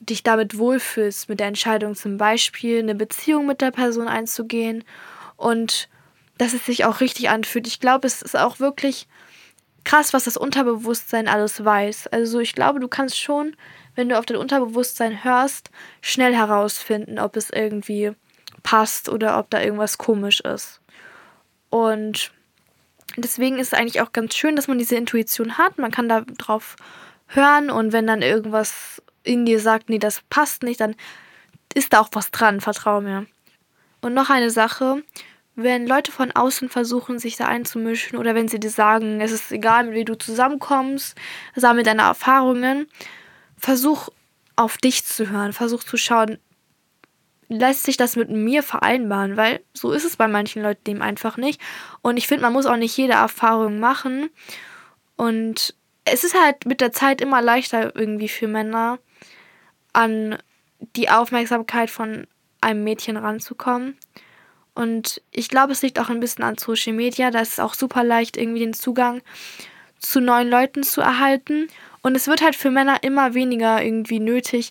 dich 0.00 0.22
damit 0.22 0.58
wohlfühlst 0.58 1.28
mit 1.28 1.40
der 1.40 1.48
Entscheidung 1.48 1.94
zum 1.94 2.16
Beispiel 2.18 2.80
eine 2.80 2.94
Beziehung 2.94 3.46
mit 3.46 3.60
der 3.60 3.70
Person 3.70 4.08
einzugehen 4.08 4.84
und 5.36 5.88
dass 6.36 6.52
es 6.52 6.66
sich 6.66 6.84
auch 6.84 7.00
richtig 7.00 7.30
anfühlt. 7.30 7.66
Ich 7.66 7.80
glaube, 7.80 8.06
es 8.06 8.22
ist 8.22 8.36
auch 8.36 8.60
wirklich 8.60 9.08
krass, 9.84 10.12
was 10.12 10.24
das 10.24 10.36
Unterbewusstsein 10.36 11.28
alles 11.28 11.64
weiß. 11.64 12.08
Also 12.08 12.40
ich 12.40 12.54
glaube, 12.54 12.80
du 12.80 12.88
kannst 12.88 13.18
schon, 13.18 13.56
wenn 13.94 14.08
du 14.08 14.18
auf 14.18 14.26
dein 14.26 14.36
Unterbewusstsein 14.36 15.24
hörst, 15.24 15.70
schnell 16.00 16.34
herausfinden, 16.34 17.18
ob 17.18 17.36
es 17.36 17.50
irgendwie 17.50 18.12
passt 18.62 19.08
oder 19.08 19.38
ob 19.38 19.50
da 19.50 19.62
irgendwas 19.62 19.98
komisch 19.98 20.40
ist. 20.40 20.80
Und 21.70 22.32
deswegen 23.16 23.58
ist 23.58 23.72
es 23.72 23.78
eigentlich 23.78 24.00
auch 24.00 24.12
ganz 24.12 24.34
schön, 24.34 24.56
dass 24.56 24.68
man 24.68 24.78
diese 24.78 24.96
Intuition 24.96 25.58
hat. 25.58 25.78
Man 25.78 25.90
kann 25.90 26.08
da 26.08 26.22
drauf 26.22 26.76
hören 27.26 27.70
und 27.70 27.92
wenn 27.92 28.06
dann 28.06 28.22
irgendwas 28.22 29.02
in 29.22 29.44
dir 29.44 29.60
sagt, 29.60 29.90
nee, 29.90 29.98
das 29.98 30.22
passt 30.30 30.62
nicht, 30.62 30.80
dann 30.80 30.96
ist 31.74 31.92
da 31.92 32.00
auch 32.00 32.08
was 32.12 32.30
dran, 32.30 32.60
vertrau 32.60 33.00
mir. 33.00 33.26
Und 34.00 34.14
noch 34.14 34.30
eine 34.30 34.50
Sache, 34.50 35.02
wenn 35.54 35.86
Leute 35.86 36.12
von 36.12 36.30
außen 36.32 36.68
versuchen, 36.68 37.18
sich 37.18 37.36
da 37.36 37.46
einzumischen 37.46 38.16
oder 38.16 38.34
wenn 38.34 38.48
sie 38.48 38.60
dir 38.60 38.70
sagen, 38.70 39.20
es 39.20 39.32
ist 39.32 39.50
egal, 39.50 39.84
mit 39.84 39.94
wem 39.94 40.04
du 40.04 40.16
zusammenkommst, 40.16 41.16
sammle 41.56 41.82
deine 41.82 42.02
Erfahrungen, 42.02 42.86
versuch 43.56 44.08
auf 44.54 44.78
dich 44.78 45.04
zu 45.04 45.28
hören, 45.30 45.52
versuch 45.52 45.82
zu 45.82 45.96
schauen, 45.96 46.38
lässt 47.48 47.84
sich 47.84 47.96
das 47.96 48.16
mit 48.16 48.30
mir 48.30 48.62
vereinbaren, 48.62 49.36
weil 49.36 49.60
so 49.72 49.92
ist 49.92 50.04
es 50.04 50.16
bei 50.16 50.28
manchen 50.28 50.62
Leuten 50.62 50.90
eben 50.90 51.02
einfach 51.02 51.36
nicht. 51.36 51.60
Und 52.02 52.16
ich 52.16 52.26
finde, 52.26 52.42
man 52.42 52.52
muss 52.52 52.66
auch 52.66 52.76
nicht 52.76 52.96
jede 52.96 53.14
Erfahrung 53.14 53.80
machen. 53.80 54.30
Und 55.16 55.74
es 56.04 56.24
ist 56.24 56.40
halt 56.40 56.66
mit 56.66 56.80
der 56.80 56.92
Zeit 56.92 57.20
immer 57.20 57.42
leichter 57.42 57.94
irgendwie 57.96 58.28
für 58.28 58.48
Männer 58.48 58.98
an 59.92 60.38
die 60.96 61.10
Aufmerksamkeit 61.10 61.90
von 61.90 62.26
einem 62.60 62.84
Mädchen 62.84 63.16
ranzukommen. 63.16 63.96
Und 64.74 65.22
ich 65.32 65.48
glaube, 65.48 65.72
es 65.72 65.82
liegt 65.82 65.98
auch 65.98 66.08
ein 66.08 66.20
bisschen 66.20 66.44
an 66.44 66.58
Social 66.58 66.92
Media. 66.92 67.30
Da 67.30 67.40
ist 67.40 67.54
es 67.54 67.60
auch 67.60 67.74
super 67.74 68.04
leicht, 68.04 68.36
irgendwie 68.36 68.60
den 68.60 68.74
Zugang 68.74 69.22
zu 69.98 70.20
neuen 70.20 70.48
Leuten 70.48 70.82
zu 70.82 71.00
erhalten. 71.00 71.68
Und 72.02 72.14
es 72.14 72.28
wird 72.28 72.42
halt 72.42 72.54
für 72.54 72.70
Männer 72.70 73.02
immer 73.02 73.34
weniger 73.34 73.82
irgendwie 73.82 74.20
nötig, 74.20 74.70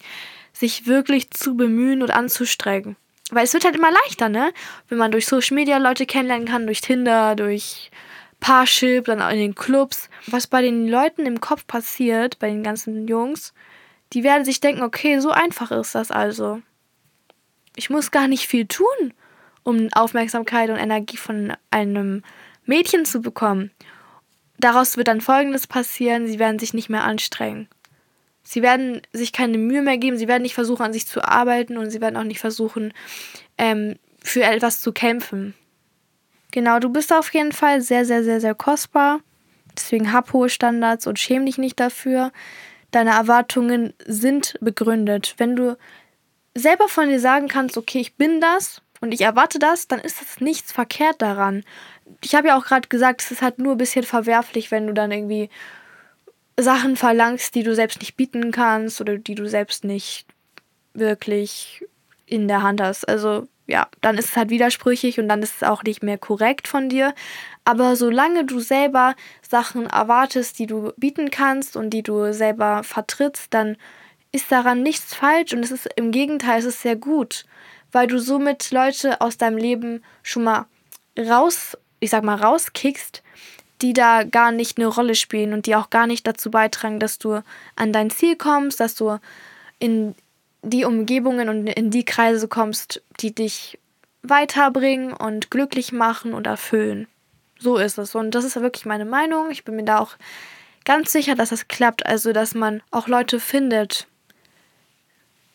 sich 0.59 0.87
wirklich 0.87 1.31
zu 1.31 1.55
bemühen 1.55 2.01
und 2.01 2.11
anzustrengen. 2.11 2.95
Weil 3.29 3.43
es 3.43 3.53
wird 3.53 3.65
halt 3.65 3.75
immer 3.75 3.91
leichter, 3.91 4.29
ne? 4.29 4.53
Wenn 4.87 4.97
man 4.97 5.11
durch 5.11 5.27
Social 5.27 5.55
Media 5.55 5.77
Leute 5.77 6.05
kennenlernen 6.05 6.47
kann, 6.47 6.65
durch 6.65 6.81
Tinder, 6.81 7.35
durch 7.35 7.91
Parship, 8.39 9.05
dann 9.05 9.21
auch 9.21 9.29
in 9.29 9.39
den 9.39 9.55
Clubs. 9.55 10.09
Was 10.27 10.47
bei 10.47 10.61
den 10.61 10.87
Leuten 10.87 11.25
im 11.25 11.41
Kopf 11.41 11.67
passiert, 11.67 12.39
bei 12.39 12.49
den 12.49 12.63
ganzen 12.63 13.07
Jungs, 13.07 13.53
die 14.13 14.23
werden 14.23 14.45
sich 14.45 14.61
denken, 14.61 14.83
okay, 14.83 15.19
so 15.19 15.31
einfach 15.31 15.71
ist 15.71 15.95
das 15.95 16.11
also. 16.11 16.61
Ich 17.75 17.89
muss 17.89 18.11
gar 18.11 18.27
nicht 18.27 18.47
viel 18.47 18.65
tun, 18.65 19.13
um 19.63 19.89
Aufmerksamkeit 19.93 20.69
und 20.69 20.77
Energie 20.77 21.17
von 21.17 21.53
einem 21.71 22.23
Mädchen 22.65 23.05
zu 23.05 23.21
bekommen. 23.21 23.71
Daraus 24.59 24.97
wird 24.97 25.09
dann 25.09 25.21
Folgendes 25.21 25.67
passieren, 25.67 26.27
sie 26.27 26.39
werden 26.39 26.57
sich 26.57 26.73
nicht 26.73 26.89
mehr 26.89 27.03
anstrengen. 27.03 27.67
Sie 28.49 28.61
werden 28.61 29.01
sich 29.11 29.33
keine 29.33 29.57
Mühe 29.57 29.81
mehr 29.81 29.97
geben, 29.97 30.17
sie 30.17 30.29
werden 30.29 30.43
nicht 30.43 30.53
versuchen, 30.53 30.83
an 30.83 30.93
sich 30.93 31.05
zu 31.05 31.21
arbeiten 31.21 31.77
und 31.77 31.89
sie 31.89 31.99
werden 31.99 32.15
auch 32.15 32.23
nicht 32.23 32.39
versuchen, 32.39 32.93
ähm, 33.57 33.95
für 34.23 34.43
etwas 34.43 34.79
zu 34.79 34.93
kämpfen. 34.93 35.53
Genau, 36.51 36.79
du 36.79 36.87
bist 36.87 37.11
auf 37.11 37.33
jeden 37.33 37.51
Fall 37.51 37.81
sehr, 37.81 38.05
sehr, 38.05 38.23
sehr, 38.23 38.39
sehr 38.39 38.55
kostbar. 38.55 39.19
Deswegen 39.75 40.13
hab 40.13 40.31
hohe 40.31 40.47
Standards 40.47 41.07
und 41.07 41.19
schäm 41.19 41.45
dich 41.45 41.57
nicht 41.57 41.77
dafür. 41.77 42.31
Deine 42.91 43.09
Erwartungen 43.09 43.93
sind 44.05 44.57
begründet. 44.61 45.35
Wenn 45.37 45.57
du 45.57 45.77
selber 46.55 46.87
von 46.87 47.09
dir 47.09 47.19
sagen 47.19 47.49
kannst, 47.49 47.77
okay, 47.77 47.99
ich 47.99 48.15
bin 48.15 48.39
das 48.39 48.81
und 49.01 49.13
ich 49.13 49.21
erwarte 49.21 49.59
das, 49.59 49.89
dann 49.89 49.99
ist 49.99 50.21
es 50.21 50.39
nichts 50.39 50.71
verkehrt 50.71 51.21
daran. 51.21 51.65
Ich 52.23 52.33
habe 52.33 52.47
ja 52.47 52.57
auch 52.57 52.63
gerade 52.63 52.87
gesagt, 52.87 53.21
es 53.21 53.31
ist 53.31 53.41
halt 53.41 53.59
nur 53.59 53.73
ein 53.73 53.77
bisschen 53.77 54.05
verwerflich, 54.05 54.71
wenn 54.71 54.87
du 54.87 54.93
dann 54.93 55.11
irgendwie 55.11 55.49
Sachen 56.59 56.95
verlangst, 56.95 57.55
die 57.55 57.63
du 57.63 57.75
selbst 57.75 57.99
nicht 57.99 58.17
bieten 58.17 58.51
kannst 58.51 58.99
oder 58.99 59.17
die 59.17 59.35
du 59.35 59.47
selbst 59.47 59.83
nicht 59.83 60.25
wirklich 60.93 61.85
in 62.25 62.47
der 62.47 62.63
Hand 62.63 62.81
hast. 62.81 63.07
Also 63.07 63.47
ja, 63.67 63.87
dann 64.01 64.17
ist 64.17 64.29
es 64.29 64.37
halt 64.37 64.49
widersprüchlich 64.49 65.19
und 65.19 65.27
dann 65.27 65.43
ist 65.43 65.57
es 65.57 65.63
auch 65.63 65.83
nicht 65.83 66.01
mehr 66.01 66.17
korrekt 66.17 66.67
von 66.67 66.89
dir. 66.89 67.13
Aber 67.65 67.95
solange 67.95 68.45
du 68.45 68.59
selber 68.59 69.15
Sachen 69.47 69.87
erwartest, 69.87 70.57
die 70.57 70.67
du 70.67 70.93
bieten 70.97 71.29
kannst 71.29 71.75
und 71.75 71.89
die 71.91 72.03
du 72.03 72.33
selber 72.33 72.83
vertrittst, 72.83 73.53
dann 73.53 73.77
ist 74.31 74.51
daran 74.51 74.83
nichts 74.83 75.13
falsch 75.13 75.53
und 75.53 75.63
es 75.63 75.71
ist 75.71 75.89
im 75.95 76.11
Gegenteil, 76.11 76.59
es 76.59 76.65
ist 76.65 76.81
sehr 76.81 76.95
gut, 76.95 77.45
weil 77.91 78.07
du 78.07 78.19
somit 78.19 78.71
Leute 78.71 79.21
aus 79.21 79.37
deinem 79.37 79.57
Leben 79.57 80.03
schon 80.23 80.43
mal 80.43 80.65
raus, 81.17 81.77
ich 81.99 82.09
sag 82.09 82.23
mal, 82.23 82.35
rauskickst, 82.35 83.21
die 83.81 83.93
da 83.93 84.23
gar 84.23 84.51
nicht 84.51 84.77
eine 84.77 84.87
Rolle 84.87 85.15
spielen 85.15 85.53
und 85.53 85.65
die 85.65 85.75
auch 85.75 85.89
gar 85.89 86.07
nicht 86.07 86.25
dazu 86.25 86.51
beitragen, 86.51 86.99
dass 86.99 87.19
du 87.19 87.41
an 87.75 87.93
dein 87.93 88.09
Ziel 88.09 88.35
kommst, 88.35 88.79
dass 88.79 88.95
du 88.95 89.19
in 89.79 90.15
die 90.63 90.85
Umgebungen 90.85 91.49
und 91.49 91.67
in 91.67 91.91
die 91.91 92.05
Kreise 92.05 92.47
kommst, 92.47 93.01
die 93.19 93.33
dich 93.33 93.79
weiterbringen 94.23 95.13
und 95.13 95.51
glücklich 95.51 95.91
machen 95.91 96.33
und 96.33 96.47
erfüllen. 96.47 97.07
So 97.59 97.77
ist 97.77 97.97
es. 97.97 98.15
Und 98.15 98.31
das 98.31 98.43
ist 98.43 98.59
wirklich 98.59 98.85
meine 98.85 99.05
Meinung. 99.05 99.49
Ich 99.49 99.63
bin 99.63 99.75
mir 99.75 99.85
da 99.85 99.99
auch 99.99 100.15
ganz 100.85 101.11
sicher, 101.11 101.35
dass 101.35 101.49
das 101.49 101.67
klappt. 101.67 102.05
Also, 102.05 102.33
dass 102.33 102.53
man 102.53 102.81
auch 102.91 103.07
Leute 103.07 103.39
findet, 103.39 104.07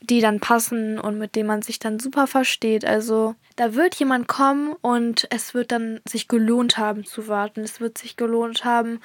die 0.03 0.21
dann 0.21 0.41
passen 0.41 0.99
und 0.99 1.19
mit 1.19 1.37
denen 1.37 1.47
man 1.47 1.62
sich 1.62 1.79
dann 1.79 2.01
super 2.01 2.27
versteht. 2.27 2.85
Also 2.85 3.35
da 3.57 3.75
wird 3.75 3.95
jemand 3.95 4.29
kommen 4.29 4.75
und 4.81 5.27
es 5.31 5.55
wird 5.55 5.73
dann 5.73 6.01
sich 6.07 6.29
gelohnt 6.29 6.79
haben 6.79 7.05
zu 7.05 7.29
warten. 7.29 7.61
Es 7.61 7.81
wird 7.81 7.99
sich 7.99 8.17
gelohnt 8.17 8.65
haben, 8.65 9.01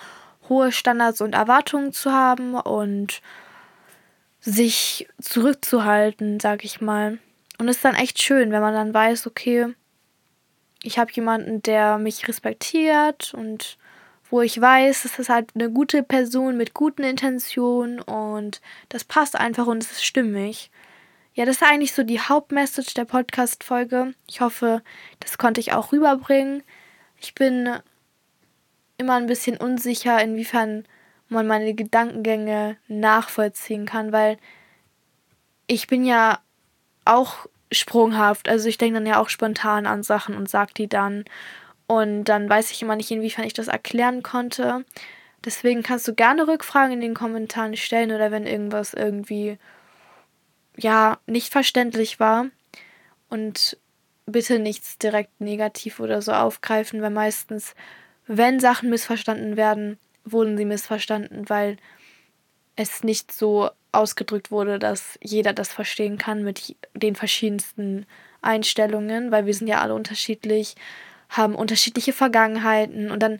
hohe 0.49 0.71
Standards 0.71 1.21
und 1.21 1.33
Erwartungen 1.33 1.93
zu 1.93 2.11
haben 2.11 2.55
und 2.55 3.21
sich 4.39 5.07
zurückzuhalten, 5.21 6.39
sag 6.39 6.63
ich 6.63 6.81
mal. 6.81 7.19
Und 7.59 7.67
es 7.67 7.77
ist 7.77 7.85
dann 7.85 7.95
echt 7.95 8.21
schön, 8.21 8.51
wenn 8.51 8.61
man 8.61 8.73
dann 8.73 8.93
weiß, 8.93 9.27
okay, 9.27 9.73
ich 10.83 10.99
habe 10.99 11.11
jemanden, 11.11 11.61
der 11.63 11.97
mich 11.97 12.27
respektiert 12.27 13.33
und 13.33 13.77
wo 14.29 14.41
ich 14.41 14.59
weiß, 14.59 15.05
es 15.05 15.19
ist 15.19 15.29
halt 15.29 15.51
eine 15.55 15.71
gute 15.71 16.03
Person 16.03 16.57
mit 16.57 16.73
guten 16.73 17.03
Intentionen 17.03 18.01
und 18.01 18.61
das 18.89 19.03
passt 19.03 19.35
einfach 19.35 19.67
und 19.67 19.83
es 19.83 19.91
ist 19.91 20.05
stimmig. 20.05 20.69
Ja, 21.37 21.45
das 21.45 21.57
ist 21.57 21.63
eigentlich 21.63 21.93
so 21.93 22.01
die 22.01 22.19
Hauptmessage 22.19 22.95
der 22.95 23.05
Podcast-Folge. 23.05 24.15
Ich 24.27 24.41
hoffe, 24.41 24.81
das 25.19 25.37
konnte 25.37 25.61
ich 25.61 25.71
auch 25.71 25.91
rüberbringen. 25.91 26.63
Ich 27.21 27.35
bin 27.35 27.77
immer 28.97 29.13
ein 29.17 29.27
bisschen 29.27 29.55
unsicher, 29.55 30.19
inwiefern 30.19 30.85
man 31.29 31.45
meine 31.45 31.75
Gedankengänge 31.75 32.77
nachvollziehen 32.87 33.85
kann, 33.85 34.11
weil 34.11 34.39
ich 35.67 35.85
bin 35.85 36.05
ja 36.05 36.39
auch 37.05 37.45
sprunghaft. 37.71 38.49
Also 38.49 38.67
ich 38.67 38.79
denke 38.79 38.95
dann 38.95 39.05
ja 39.05 39.21
auch 39.21 39.29
spontan 39.29 39.85
an 39.85 40.01
Sachen 40.01 40.35
und 40.35 40.49
sag 40.49 40.73
die 40.73 40.87
dann. 40.87 41.23
Und 41.85 42.23
dann 42.23 42.49
weiß 42.49 42.71
ich 42.71 42.81
immer 42.81 42.95
nicht, 42.95 43.11
inwiefern 43.11 43.45
ich 43.45 43.53
das 43.53 43.67
erklären 43.67 44.23
konnte. 44.23 44.85
Deswegen 45.45 45.83
kannst 45.83 46.07
du 46.07 46.15
gerne 46.15 46.47
Rückfragen 46.47 46.93
in 46.93 47.01
den 47.01 47.13
Kommentaren 47.13 47.77
stellen 47.77 48.11
oder 48.11 48.31
wenn 48.31 48.47
irgendwas 48.47 48.95
irgendwie 48.95 49.59
ja 50.77 51.19
nicht 51.25 51.51
verständlich 51.51 52.19
war. 52.19 52.47
Und 53.29 53.77
bitte 54.25 54.59
nichts 54.59 54.97
direkt 54.97 55.41
negativ 55.41 55.99
oder 55.99 56.21
so 56.21 56.33
aufgreifen, 56.33 57.01
weil 57.01 57.09
meistens, 57.09 57.75
wenn 58.27 58.59
Sachen 58.59 58.89
missverstanden 58.89 59.57
werden, 59.57 59.97
wurden 60.23 60.57
sie 60.57 60.65
missverstanden, 60.65 61.49
weil 61.49 61.77
es 62.75 63.03
nicht 63.03 63.31
so 63.31 63.69
ausgedrückt 63.91 64.51
wurde, 64.51 64.79
dass 64.79 65.17
jeder 65.21 65.53
das 65.53 65.73
verstehen 65.73 66.17
kann 66.17 66.43
mit 66.43 66.75
den 66.93 67.15
verschiedensten 67.15 68.05
Einstellungen, 68.41 69.31
weil 69.31 69.45
wir 69.45 69.53
sind 69.53 69.67
ja 69.67 69.81
alle 69.81 69.95
unterschiedlich, 69.95 70.75
haben 71.29 71.55
unterschiedliche 71.55 72.13
Vergangenheiten 72.13 73.09
und 73.09 73.23
dann 73.23 73.39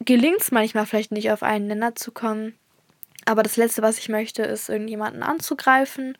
gelingt 0.00 0.40
es 0.40 0.50
manchmal 0.50 0.86
vielleicht 0.86 1.12
nicht 1.12 1.30
auf 1.30 1.42
einen 1.42 1.66
Nenner 1.66 1.94
zu 1.94 2.12
kommen. 2.12 2.54
Aber 3.26 3.42
das 3.42 3.56
Letzte, 3.56 3.82
was 3.82 3.98
ich 3.98 4.08
möchte, 4.08 4.42
ist 4.42 4.68
irgendjemanden 4.68 5.22
anzugreifen 5.22 6.16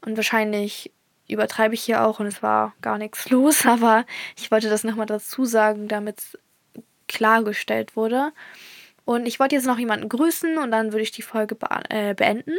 und 0.00 0.16
wahrscheinlich 0.16 0.92
übertreibe 1.28 1.74
ich 1.74 1.82
hier 1.82 2.04
auch 2.04 2.20
und 2.20 2.26
es 2.26 2.42
war 2.42 2.74
gar 2.82 2.98
nichts 2.98 3.30
los, 3.30 3.66
aber 3.66 4.04
ich 4.36 4.50
wollte 4.50 4.68
das 4.68 4.84
nochmal 4.84 5.06
dazu 5.06 5.44
sagen, 5.44 5.88
damit 5.88 6.18
es 6.18 6.38
klargestellt 7.08 7.96
wurde. 7.96 8.32
Und 9.04 9.26
ich 9.26 9.40
wollte 9.40 9.56
jetzt 9.56 9.66
noch 9.66 9.78
jemanden 9.78 10.08
grüßen 10.08 10.58
und 10.58 10.70
dann 10.70 10.92
würde 10.92 11.02
ich 11.02 11.10
die 11.10 11.22
Folge 11.22 11.54
be 11.54 11.66
äh, 11.88 12.14
beenden. 12.14 12.56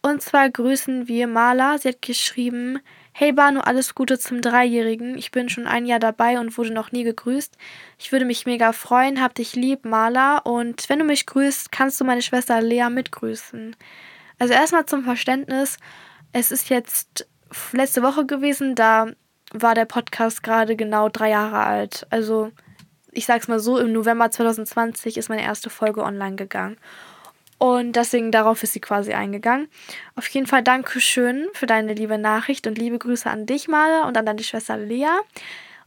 Und 0.00 0.20
zwar 0.20 0.50
grüßen 0.50 1.06
wir 1.06 1.28
Marla. 1.28 1.78
Sie 1.78 1.88
hat 1.88 2.02
geschrieben: 2.02 2.80
Hey 3.14 3.30
Banu, 3.30 3.60
alles 3.60 3.94
Gute 3.94 4.18
zum 4.18 4.40
Dreijährigen. 4.40 5.18
Ich 5.18 5.32
bin 5.32 5.50
schon 5.50 5.66
ein 5.66 5.84
Jahr 5.84 5.98
dabei 5.98 6.40
und 6.40 6.56
wurde 6.56 6.72
noch 6.72 6.92
nie 6.92 7.04
gegrüßt. 7.04 7.58
Ich 7.98 8.10
würde 8.10 8.24
mich 8.24 8.46
mega 8.46 8.72
freuen. 8.72 9.20
Hab 9.20 9.34
dich 9.34 9.54
lieb, 9.54 9.84
Marla. 9.84 10.38
Und 10.38 10.88
wenn 10.88 10.98
du 10.98 11.04
mich 11.04 11.26
grüßt, 11.26 11.70
kannst 11.70 12.00
du 12.00 12.04
meine 12.04 12.22
Schwester 12.22 12.62
Lea 12.62 12.88
mitgrüßen. 12.88 13.76
Also 14.38 14.54
erstmal 14.54 14.86
zum 14.86 15.04
Verständnis. 15.04 15.76
Es 16.32 16.50
ist 16.50 16.70
jetzt 16.70 17.28
letzte 17.72 18.02
Woche 18.02 18.24
gewesen. 18.24 18.74
Da 18.74 19.08
war 19.52 19.74
der 19.74 19.84
Podcast 19.84 20.42
gerade 20.42 20.74
genau 20.74 21.10
drei 21.10 21.28
Jahre 21.28 21.58
alt. 21.58 22.06
Also 22.08 22.50
ich 23.10 23.26
sag's 23.26 23.46
mal 23.46 23.60
so, 23.60 23.78
im 23.78 23.92
November 23.92 24.30
2020 24.30 25.18
ist 25.18 25.28
meine 25.28 25.42
erste 25.42 25.68
Folge 25.68 26.02
online 26.02 26.36
gegangen. 26.36 26.78
Und 27.62 27.92
deswegen 27.92 28.32
darauf 28.32 28.64
ist 28.64 28.72
sie 28.72 28.80
quasi 28.80 29.12
eingegangen. 29.12 29.68
Auf 30.16 30.26
jeden 30.26 30.48
Fall 30.48 30.64
Dankeschön 30.64 31.46
für 31.52 31.66
deine 31.66 31.94
liebe 31.94 32.18
Nachricht 32.18 32.66
und 32.66 32.76
liebe 32.76 32.98
Grüße 32.98 33.30
an 33.30 33.46
dich, 33.46 33.68
Mala, 33.68 34.08
und 34.08 34.18
an 34.18 34.26
deine 34.26 34.42
Schwester 34.42 34.76
Lea. 34.76 35.06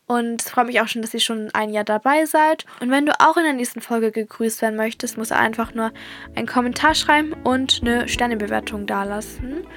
Und 0.08 0.42
es 0.42 0.50
freut 0.50 0.68
mich 0.68 0.80
auch 0.80 0.88
schon, 0.88 1.02
dass 1.02 1.14
ihr 1.14 1.20
schon 1.20 1.50
ein 1.54 1.74
Jahr 1.74 1.84
dabei 1.84 2.26
seid. 2.28 2.66
Und 2.80 2.92
wenn 2.92 3.06
du 3.06 3.12
auch 3.20 3.36
in 3.36 3.44
der 3.44 3.52
nächsten 3.52 3.82
Folge 3.82 4.12
gegrüßt 4.12 4.62
werden 4.62 4.78
möchtest, 4.78 5.18
musst 5.18 5.32
du 5.32 5.36
einfach 5.36 5.74
nur 5.74 5.92
einen 6.34 6.48
Kommentar 6.48 6.96
schreiben 6.96 7.34
und 7.44 7.82
eine 7.82 8.08
Sternebewertung 8.08 8.86
dalassen. 8.86 9.68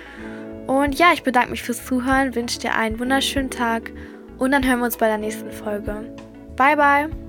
Und 0.69 0.97
ja, 1.01 1.13
ich 1.13 1.25
bedanke 1.25 1.51
mich 1.51 1.65
fürs 1.65 1.85
Zuhören, 1.85 2.37
wünsche 2.37 2.61
dir 2.61 2.77
einen 2.77 3.01
wunderschönen 3.01 3.51
Tag 3.51 3.91
und 4.39 4.53
dann 4.53 4.65
hören 4.65 4.79
wir 4.79 4.85
uns 4.85 4.99
bei 4.99 5.09
der 5.09 5.19
nächsten 5.19 5.51
Folge. 5.51 6.15
Bye, 6.55 6.77
bye! 6.77 7.28